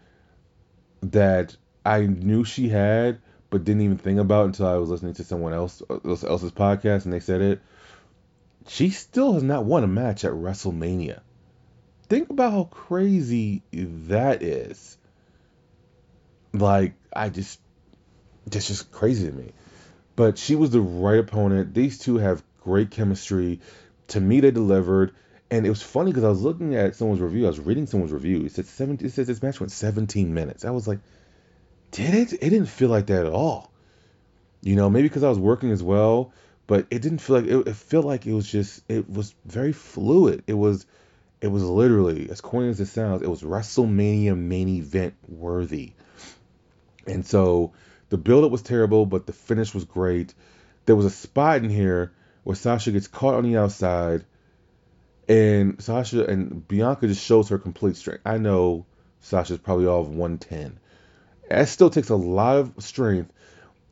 that 1.02 1.58
I 1.86 2.06
knew 2.06 2.46
she 2.46 2.70
had, 2.70 3.20
but 3.52 3.64
didn't 3.64 3.84
even 3.84 3.98
think 4.00 4.20
about 4.20 4.48
until 4.48 4.66
I 4.66 4.78
was 4.78 4.90
listening 4.90 5.14
to 5.16 5.24
someone 5.24 5.54
else 5.54 5.84
uh, 5.88 6.00
else's 6.04 6.52
podcast, 6.52 7.06
and 7.06 7.14
they 7.14 7.20
said 7.20 7.42
it. 7.42 7.62
She 8.68 8.90
still 8.90 9.34
has 9.34 9.44
not 9.44 9.66
won 9.66 9.84
a 9.84 9.88
match 9.88 10.26
at 10.26 10.32
WrestleMania. 10.32 11.20
Think 12.10 12.32
about 12.32 12.52
how 12.52 12.64
crazy 12.64 13.62
that 13.72 14.42
is. 14.42 14.98
Like, 16.54 16.94
I 17.16 17.30
just, 17.30 17.60
that's 18.48 18.68
just 18.68 18.92
crazy 18.92 19.28
to 19.28 19.32
me 19.32 19.52
but 20.16 20.38
she 20.38 20.56
was 20.56 20.72
the 20.72 20.82
right 20.82 21.20
opponent. 21.20 21.74
These 21.74 22.00
two 22.00 22.18
have 22.18 22.44
great 22.64 22.92
chemistry. 22.92 23.60
To 24.10 24.20
me, 24.20 24.40
they 24.40 24.52
delivered. 24.52 25.14
And 25.50 25.66
it 25.66 25.70
was 25.70 25.82
funny 25.82 26.12
because 26.12 26.24
I 26.24 26.30
was 26.30 26.42
looking 26.42 26.76
at 26.76 26.96
someone's 26.96 27.22
review. 27.22 27.46
I 27.46 27.48
was 27.48 27.60
reading 27.60 27.88
someone's 27.88 28.12
review. 28.12 28.46
It 28.46 28.52
said 28.52 28.68
seven. 28.68 28.98
It 29.02 29.12
says 29.12 29.28
this 29.28 29.42
match 29.42 29.60
went 29.60 29.72
17 29.72 30.34
minutes. 30.34 30.64
I 30.64 30.70
was 30.70 30.88
like, 30.88 31.00
did 31.92 32.14
it? 32.14 32.34
It 32.34 32.50
didn't 32.50 32.68
feel 32.68 32.90
like 32.90 33.08
that 33.08 33.26
at 33.26 33.34
all. 33.34 33.72
You 34.62 34.76
know, 34.76 34.90
maybe 34.90 35.08
because 35.08 35.24
I 35.24 35.30
was 35.30 35.40
working 35.40 35.72
as 35.72 35.84
well, 35.84 36.34
but 36.68 36.86
it 36.90 37.02
didn't 37.02 37.20
feel 37.20 37.38
like 37.38 37.46
it, 37.46 37.68
it 37.68 37.76
felt 37.76 38.06
like 38.06 38.26
it 38.26 38.34
was 38.34 38.50
just 38.50 38.82
it 38.90 39.10
was 39.10 39.34
very 39.46 39.74
fluid. 39.74 40.44
It 40.48 40.54
was 40.54 40.86
it 41.42 41.48
was 41.48 41.64
literally 41.64 42.30
as 42.30 42.42
corny 42.42 42.70
as 42.70 42.80
it 42.80 42.86
sounds, 42.86 43.24
it 43.24 43.30
was 43.30 43.42
WrestleMania 43.42 44.38
main 44.38 44.70
event 44.70 45.16
worthy. 45.28 45.94
And 47.08 47.26
so 47.26 47.74
the 48.10 48.18
build 48.18 48.46
up 48.46 48.52
was 48.52 48.62
terrible, 48.62 49.06
but 49.06 49.26
the 49.26 49.34
finish 49.34 49.74
was 49.74 49.86
great. 49.86 50.34
There 50.86 50.96
was 50.96 51.06
a 51.06 51.10
spot 51.10 51.64
in 51.64 51.70
here 51.70 52.12
where 52.44 52.56
Sasha 52.56 52.92
gets 52.92 53.08
caught 53.08 53.36
on 53.36 53.44
the 53.44 53.58
outside, 53.58 54.26
and 55.28 55.82
Sasha 55.82 56.26
and 56.26 56.68
Bianca 56.68 57.08
just 57.08 57.24
shows 57.24 57.50
her 57.50 57.58
complete 57.58 57.96
strength. 57.96 58.22
I 58.26 58.38
know 58.38 58.86
Sasha's 59.22 59.60
probably 59.60 59.88
all 59.88 60.02
of 60.02 60.10
110. 60.10 60.80
It 61.60 61.68
still 61.68 61.90
takes 61.90 62.10
a 62.10 62.16
lot 62.16 62.58
of 62.58 62.74
strength 62.80 63.32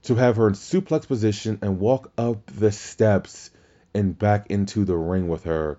to 0.04 0.16
have 0.16 0.38
her 0.38 0.48
in 0.48 0.54
suplex 0.54 1.08
position 1.08 1.60
and 1.62 1.80
walk 1.80 2.12
up 2.18 2.46
the 2.48 2.72
steps 2.72 3.52
and 3.94 4.18
back 4.18 4.48
into 4.50 4.86
the 4.86 4.96
ring 4.96 5.28
with 5.28 5.44
her. 5.44 5.78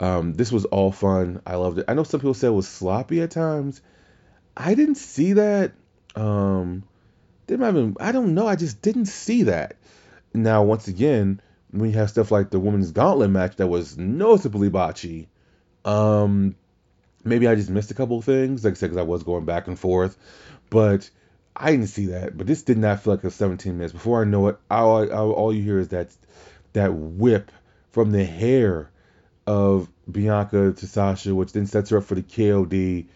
Um, 0.00 0.34
this 0.34 0.52
was 0.52 0.64
all 0.66 0.92
fun. 0.92 1.40
I 1.46 1.56
loved 1.56 1.78
it. 1.78 1.86
I 1.88 1.94
know 1.94 2.04
some 2.04 2.20
people 2.20 2.34
said 2.34 2.48
it 2.48 2.52
was 2.52 2.68
sloppy 2.68 3.20
at 3.22 3.30
times. 3.30 3.80
I 4.56 4.74
didn't 4.74 4.96
see 4.96 5.34
that. 5.34 5.72
Um, 6.14 6.84
they 7.46 7.56
might 7.56 7.66
have 7.66 7.74
been, 7.74 7.96
I 7.98 8.12
don't 8.12 8.34
know. 8.34 8.46
I 8.46 8.56
just 8.56 8.82
didn't 8.82 9.06
see 9.06 9.44
that. 9.44 9.76
Now, 10.34 10.62
once 10.62 10.88
again, 10.88 11.40
you 11.72 11.90
have 11.92 12.10
stuff 12.10 12.30
like 12.30 12.50
the 12.50 12.60
women's 12.60 12.92
gauntlet 12.92 13.30
match 13.30 13.56
that 13.56 13.66
was 13.66 13.96
noticeably 13.96 14.70
botchy, 14.70 15.26
um, 15.84 16.54
maybe 17.24 17.46
I 17.46 17.54
just 17.54 17.70
missed 17.70 17.90
a 17.90 17.94
couple 17.94 18.20
things. 18.22 18.64
Like 18.64 18.72
I 18.72 18.74
said, 18.74 18.90
because 18.90 18.98
I 19.00 19.02
was 19.02 19.22
going 19.22 19.44
back 19.44 19.66
and 19.66 19.78
forth, 19.78 20.16
but 20.70 21.08
I 21.56 21.72
didn't 21.72 21.88
see 21.88 22.06
that. 22.06 22.36
But 22.36 22.46
this 22.46 22.62
did 22.62 22.78
not 22.78 23.02
feel 23.02 23.14
like 23.14 23.24
a 23.24 23.30
17 23.30 23.76
minutes. 23.76 23.92
Before 23.92 24.22
I 24.22 24.24
know 24.24 24.48
it, 24.48 24.58
all, 24.70 25.10
all, 25.10 25.52
you 25.52 25.62
hear 25.62 25.78
is 25.78 25.88
that 25.88 26.10
that 26.72 26.92
whip 26.94 27.50
from 27.90 28.12
the 28.12 28.24
hair 28.24 28.90
of 29.46 29.88
Bianca 30.10 30.72
to 30.72 30.86
Sasha, 30.86 31.34
which 31.34 31.52
then 31.52 31.66
sets 31.66 31.90
her 31.90 31.98
up 31.98 32.04
for 32.04 32.14
the 32.14 32.22
KOD. 32.22 33.06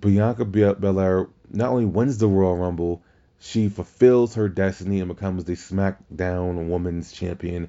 Bianca 0.00 0.44
Belair 0.44 1.28
not 1.50 1.70
only 1.70 1.86
wins 1.86 2.18
the 2.18 2.28
Royal 2.28 2.56
Rumble, 2.56 3.02
she 3.40 3.68
fulfills 3.68 4.34
her 4.34 4.48
destiny 4.48 5.00
and 5.00 5.08
becomes 5.08 5.44
the 5.44 5.54
SmackDown 5.54 6.68
Women's 6.68 7.12
Champion. 7.12 7.68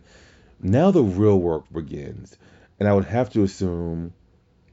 Now 0.62 0.92
the 0.92 1.04
real 1.04 1.40
work 1.40 1.72
begins. 1.72 2.36
And 2.80 2.88
I 2.88 2.94
would 2.94 3.06
have 3.06 3.30
to 3.32 3.44
assume, 3.44 4.14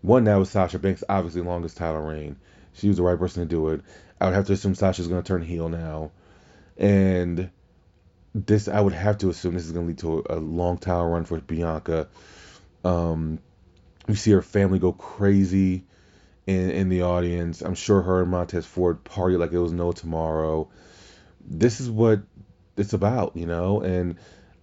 one, 0.02 0.24
that 0.24 0.36
was 0.36 0.50
Sasha 0.50 0.78
Banks' 0.78 1.04
obviously 1.08 1.42
longest 1.42 1.76
title 1.76 2.02
reign. 2.02 2.36
She 2.76 2.88
was 2.88 2.96
the 2.98 3.02
right 3.02 3.18
person 3.18 3.42
to 3.42 3.48
do 3.48 3.68
it. 3.68 3.80
I 4.20 4.26
would 4.26 4.34
have 4.34 4.46
to 4.46 4.52
assume 4.52 4.74
Sasha's 4.74 5.08
going 5.08 5.22
to 5.22 5.26
turn 5.26 5.42
heel 5.42 5.68
now. 5.68 6.12
And 6.76 7.50
this, 8.34 8.68
I 8.68 8.80
would 8.80 8.92
have 8.92 9.18
to 9.18 9.30
assume 9.30 9.54
this 9.54 9.64
is 9.64 9.72
going 9.72 9.86
to 9.86 9.88
lead 9.88 9.98
to 9.98 10.32
a, 10.34 10.38
a 10.38 10.40
long 10.40 10.78
title 10.78 11.08
run 11.08 11.24
for 11.24 11.40
Bianca. 11.40 12.08
Um, 12.84 13.38
we 14.06 14.14
see 14.14 14.30
her 14.32 14.42
family 14.42 14.78
go 14.78 14.92
crazy 14.92 15.84
in, 16.46 16.70
in 16.70 16.88
the 16.88 17.02
audience. 17.02 17.62
I'm 17.62 17.74
sure 17.74 18.02
her 18.02 18.22
and 18.22 18.30
Montez 18.30 18.66
Ford 18.66 19.02
party 19.04 19.36
like 19.36 19.52
it 19.52 19.58
was 19.58 19.72
no 19.72 19.92
tomorrow. 19.92 20.68
This 21.48 21.80
is 21.80 21.90
what 21.90 22.20
it's 22.76 22.92
about, 22.92 23.36
you 23.36 23.46
know? 23.46 23.80
And 23.80 24.16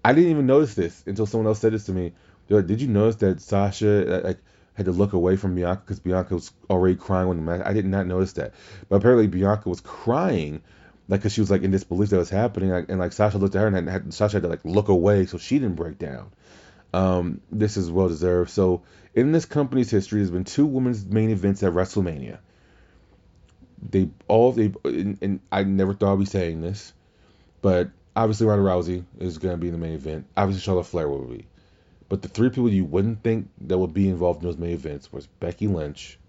I 0.05 0.13
didn't 0.13 0.31
even 0.31 0.45
notice 0.45 0.75
this 0.75 1.03
until 1.07 1.25
someone 1.25 1.47
else 1.47 1.59
said 1.59 1.73
this 1.73 1.85
to 1.85 1.91
me. 1.91 2.13
Like, 2.49 2.67
Did 2.67 2.81
you 2.81 2.87
notice 2.87 3.15
that 3.17 3.41
Sasha 3.41 4.21
like 4.23 4.37
had 4.73 4.85
to 4.85 4.91
look 4.91 5.13
away 5.13 5.35
from 5.35 5.55
Bianca 5.55 5.81
because 5.85 5.99
Bianca 5.99 6.33
was 6.33 6.51
already 6.69 6.95
crying 6.95 7.27
when 7.27 7.37
the 7.37 7.43
match? 7.43 7.61
I 7.65 7.73
did 7.73 7.85
not 7.85 8.07
notice 8.07 8.33
that, 8.33 8.53
but 8.89 8.97
apparently 8.97 9.27
Bianca 9.27 9.69
was 9.69 9.81
crying, 9.81 10.61
like 11.07 11.21
because 11.21 11.33
she 11.33 11.41
was 11.41 11.51
like 11.51 11.61
in 11.61 11.71
disbelief 11.71 12.09
that 12.09 12.17
was 12.17 12.29
happening, 12.29 12.69
like, 12.69 12.89
and 12.89 12.99
like 12.99 13.13
Sasha 13.13 13.37
looked 13.37 13.55
at 13.55 13.61
her 13.61 13.67
and 13.67 13.89
had, 13.89 14.13
Sasha 14.13 14.37
had 14.37 14.43
to 14.43 14.49
like 14.49 14.65
look 14.65 14.87
away 14.87 15.25
so 15.25 15.37
she 15.37 15.59
didn't 15.59 15.75
break 15.75 15.99
down. 15.99 16.31
Um, 16.93 17.41
this 17.51 17.77
is 17.77 17.89
well 17.89 18.07
deserved. 18.07 18.51
So 18.51 18.83
in 19.13 19.31
this 19.31 19.45
company's 19.45 19.89
history, 19.89 20.19
there's 20.19 20.31
been 20.31 20.43
two 20.43 20.65
women's 20.65 21.05
main 21.05 21.29
events 21.29 21.63
at 21.63 21.73
WrestleMania. 21.73 22.39
They 23.89 24.09
all 24.27 24.51
they 24.53 24.73
and, 24.85 25.17
and 25.21 25.39
I 25.51 25.63
never 25.63 25.93
thought 25.93 26.13
I'd 26.13 26.19
be 26.19 26.25
saying 26.25 26.61
this, 26.61 26.93
but 27.61 27.89
obviously 28.15 28.47
Ronda 28.47 28.63
Rousey 28.63 29.03
is 29.19 29.37
going 29.37 29.53
to 29.53 29.61
be 29.61 29.69
the 29.69 29.77
main 29.77 29.93
event. 29.93 30.25
Obviously 30.37 30.61
Charlotte 30.61 30.85
Flair 30.85 31.09
will 31.09 31.25
be. 31.25 31.45
But 32.13 32.21
the 32.21 32.27
three 32.27 32.49
people 32.49 32.69
you 32.69 32.85
wouldn't 32.85 33.23
think 33.23 33.49
that 33.61 33.75
would 33.75 33.91
be 33.91 34.07
involved 34.07 34.43
in 34.43 34.47
those 34.47 34.59
main 34.59 34.73
events 34.73 35.11
was 35.11 35.25
Becky 35.25 35.65
Lynch, 35.65 36.19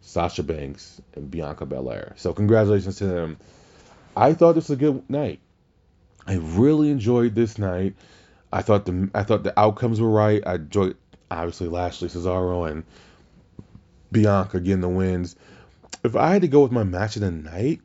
Sasha 0.00 0.42
Banks, 0.42 1.02
and 1.12 1.30
Bianca 1.30 1.66
Belair. 1.66 2.14
So 2.16 2.32
congratulations 2.32 2.96
to 2.96 3.06
them. 3.06 3.36
I 4.16 4.32
thought 4.32 4.54
this 4.54 4.70
was 4.70 4.78
a 4.78 4.80
good 4.80 5.10
night. 5.10 5.40
I 6.26 6.36
really 6.36 6.88
enjoyed 6.88 7.34
this 7.34 7.58
night. 7.58 7.94
I 8.50 8.62
thought 8.62 8.86
the 8.86 9.10
I 9.14 9.22
thought 9.22 9.42
the 9.42 9.60
outcomes 9.60 10.00
were 10.00 10.08
right. 10.08 10.42
I 10.46 10.54
enjoyed 10.54 10.96
obviously 11.30 11.68
Lashley, 11.68 12.08
Cesaro, 12.08 12.70
and 12.70 12.84
Bianca 14.10 14.60
getting 14.60 14.80
the 14.80 14.88
wins. 14.88 15.36
If 16.02 16.16
I 16.16 16.32
had 16.32 16.40
to 16.40 16.48
go 16.48 16.62
with 16.62 16.72
my 16.72 16.84
match 16.84 17.16
of 17.16 17.20
the 17.20 17.30
night, 17.30 17.82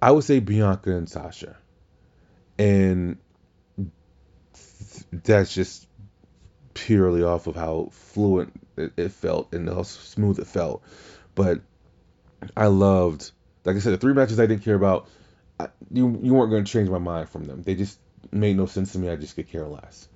I 0.00 0.10
would 0.10 0.24
say 0.24 0.40
Bianca 0.40 0.96
and 0.96 1.06
Sasha. 1.06 1.58
And 2.58 3.18
that's 5.12 5.54
just 5.54 5.86
purely 6.74 7.22
off 7.22 7.46
of 7.46 7.56
how 7.56 7.88
fluent 7.92 8.52
it, 8.76 8.92
it 8.96 9.12
felt 9.12 9.52
and 9.52 9.68
how 9.68 9.82
smooth 9.82 10.38
it 10.38 10.46
felt. 10.46 10.82
But 11.34 11.60
I 12.56 12.66
loved, 12.66 13.30
like 13.64 13.76
I 13.76 13.78
said, 13.80 13.92
the 13.92 13.98
three 13.98 14.14
matches 14.14 14.40
I 14.40 14.46
didn't 14.46 14.64
care 14.64 14.74
about. 14.74 15.08
I, 15.58 15.68
you 15.92 16.18
you 16.22 16.34
weren't 16.34 16.50
going 16.50 16.64
to 16.64 16.72
change 16.72 16.88
my 16.88 16.98
mind 16.98 17.28
from 17.28 17.44
them. 17.44 17.62
They 17.62 17.74
just 17.74 17.98
made 18.32 18.56
no 18.56 18.66
sense 18.66 18.92
to 18.92 18.98
me. 18.98 19.10
I 19.10 19.16
just 19.16 19.36
could 19.36 19.48
care 19.48 19.66
less. 19.66 20.08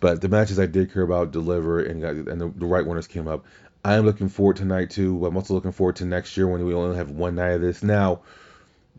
But 0.00 0.20
the 0.20 0.28
matches 0.28 0.58
I 0.58 0.66
did 0.66 0.92
care 0.92 1.02
about 1.02 1.30
deliver 1.30 1.80
and 1.80 2.02
got, 2.02 2.14
and 2.14 2.40
the, 2.40 2.48
the 2.48 2.66
right 2.66 2.84
winners 2.84 3.06
came 3.06 3.28
up. 3.28 3.46
I 3.84 3.94
am 3.94 4.04
looking 4.04 4.28
forward 4.28 4.56
to 4.56 4.64
night 4.64 4.90
two. 4.90 5.24
I'm 5.24 5.36
also 5.36 5.54
looking 5.54 5.72
forward 5.72 5.96
to 5.96 6.04
next 6.04 6.36
year 6.36 6.46
when 6.46 6.64
we 6.64 6.74
only 6.74 6.96
have 6.96 7.10
one 7.10 7.36
night 7.36 7.52
of 7.52 7.60
this. 7.60 7.82
Now, 7.82 8.22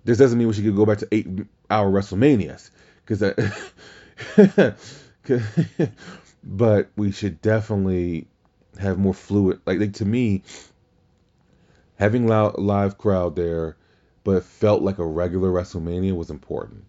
this 0.04 0.18
doesn't 0.18 0.38
mean 0.38 0.48
we 0.48 0.54
should 0.54 0.76
go 0.76 0.86
back 0.86 1.00
to 1.00 1.08
eight 1.12 1.28
hour 1.70 1.92
WrestleManias 1.92 2.70
because 3.06 3.22
but 6.44 6.90
we 6.96 7.12
should 7.12 7.42
definitely 7.42 8.28
have 8.80 8.98
more 8.98 9.14
fluid. 9.14 9.62
Like, 9.66 9.80
like 9.80 9.94
to 9.94 10.06
me, 10.06 10.44
having 11.96 12.28
loud, 12.28 12.58
live 12.58 12.98
crowd 12.98 13.36
there, 13.36 13.78
but 14.24 14.38
it 14.38 14.44
felt 14.44 14.82
like 14.82 15.00
a 15.00 15.06
regular 15.06 15.50
WrestleMania 15.50 16.16
was 16.16 16.30
important. 16.30 16.86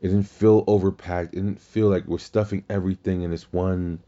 It 0.00 0.08
didn't 0.08 0.28
feel 0.28 0.64
overpacked. 0.66 1.28
It 1.28 1.36
didn't 1.36 1.60
feel 1.60 1.88
like 1.88 2.06
we're 2.06 2.18
stuffing 2.18 2.64
everything 2.68 3.22
in 3.22 3.30
this 3.30 3.52
one 3.52 4.00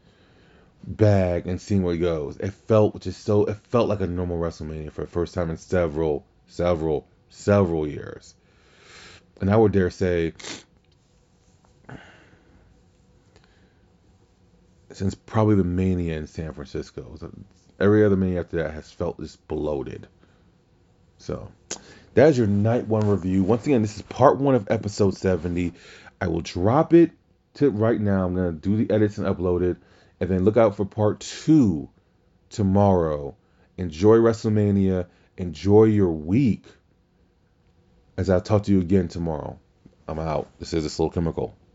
bag 0.83 1.47
and 1.47 1.59
seeing 1.59 1.83
where 1.83 1.95
it 1.95 1.99
goes. 1.99 2.37
It 2.37 2.53
felt 2.53 3.01
just 3.01 3.23
so. 3.23 3.45
It 3.45 3.57
felt 3.57 3.89
like 3.89 4.01
a 4.01 4.07
normal 4.07 4.37
WrestleMania 4.37 4.91
for 4.91 5.01
the 5.01 5.07
first 5.07 5.33
time 5.33 5.49
in 5.49 5.57
several, 5.57 6.25
several, 6.47 7.07
several 7.29 7.87
years. 7.87 8.35
And 9.41 9.49
I 9.49 9.57
would 9.57 9.71
dare 9.71 9.89
say, 9.89 10.33
since 14.91 15.15
probably 15.15 15.55
the 15.55 15.63
Mania 15.63 16.17
in 16.17 16.27
San 16.27 16.53
Francisco, 16.53 17.17
every 17.79 18.05
other 18.05 18.15
Mania 18.15 18.41
after 18.41 18.57
that 18.63 18.73
has 18.73 18.91
felt 18.91 19.19
just 19.19 19.45
bloated. 19.47 20.07
So 21.17 21.51
that 22.13 22.29
is 22.29 22.37
your 22.37 22.47
night 22.47 22.87
one 22.87 23.07
review. 23.07 23.43
Once 23.43 23.65
again, 23.65 23.81
this 23.81 23.95
is 23.95 24.01
part 24.03 24.37
one 24.37 24.55
of 24.55 24.67
episode 24.69 25.15
70. 25.15 25.73
I 26.21 26.27
will 26.27 26.41
drop 26.41 26.93
it 26.93 27.11
to 27.55 27.69
right 27.69 27.99
now. 27.99 28.25
I'm 28.25 28.35
gonna 28.35 28.51
do 28.51 28.77
the 28.77 28.93
edits 28.93 29.17
and 29.17 29.27
upload 29.27 29.61
it, 29.61 29.77
and 30.19 30.29
then 30.29 30.43
look 30.43 30.57
out 30.57 30.77
for 30.77 30.85
part 30.85 31.19
two 31.19 31.89
tomorrow. 32.49 33.35
Enjoy 33.77 34.17
WrestleMania. 34.17 35.07
Enjoy 35.37 35.83
your 35.83 36.11
week. 36.11 36.65
As 38.17 38.29
I'll 38.29 38.41
talk 38.41 38.63
to 38.63 38.71
you 38.71 38.79
again 38.79 39.07
tomorrow. 39.07 39.59
I'm 40.07 40.19
out. 40.19 40.47
This 40.57 40.73
is 40.73 40.85
a 40.85 40.89
slow 40.89 41.09
chemical. 41.09 41.56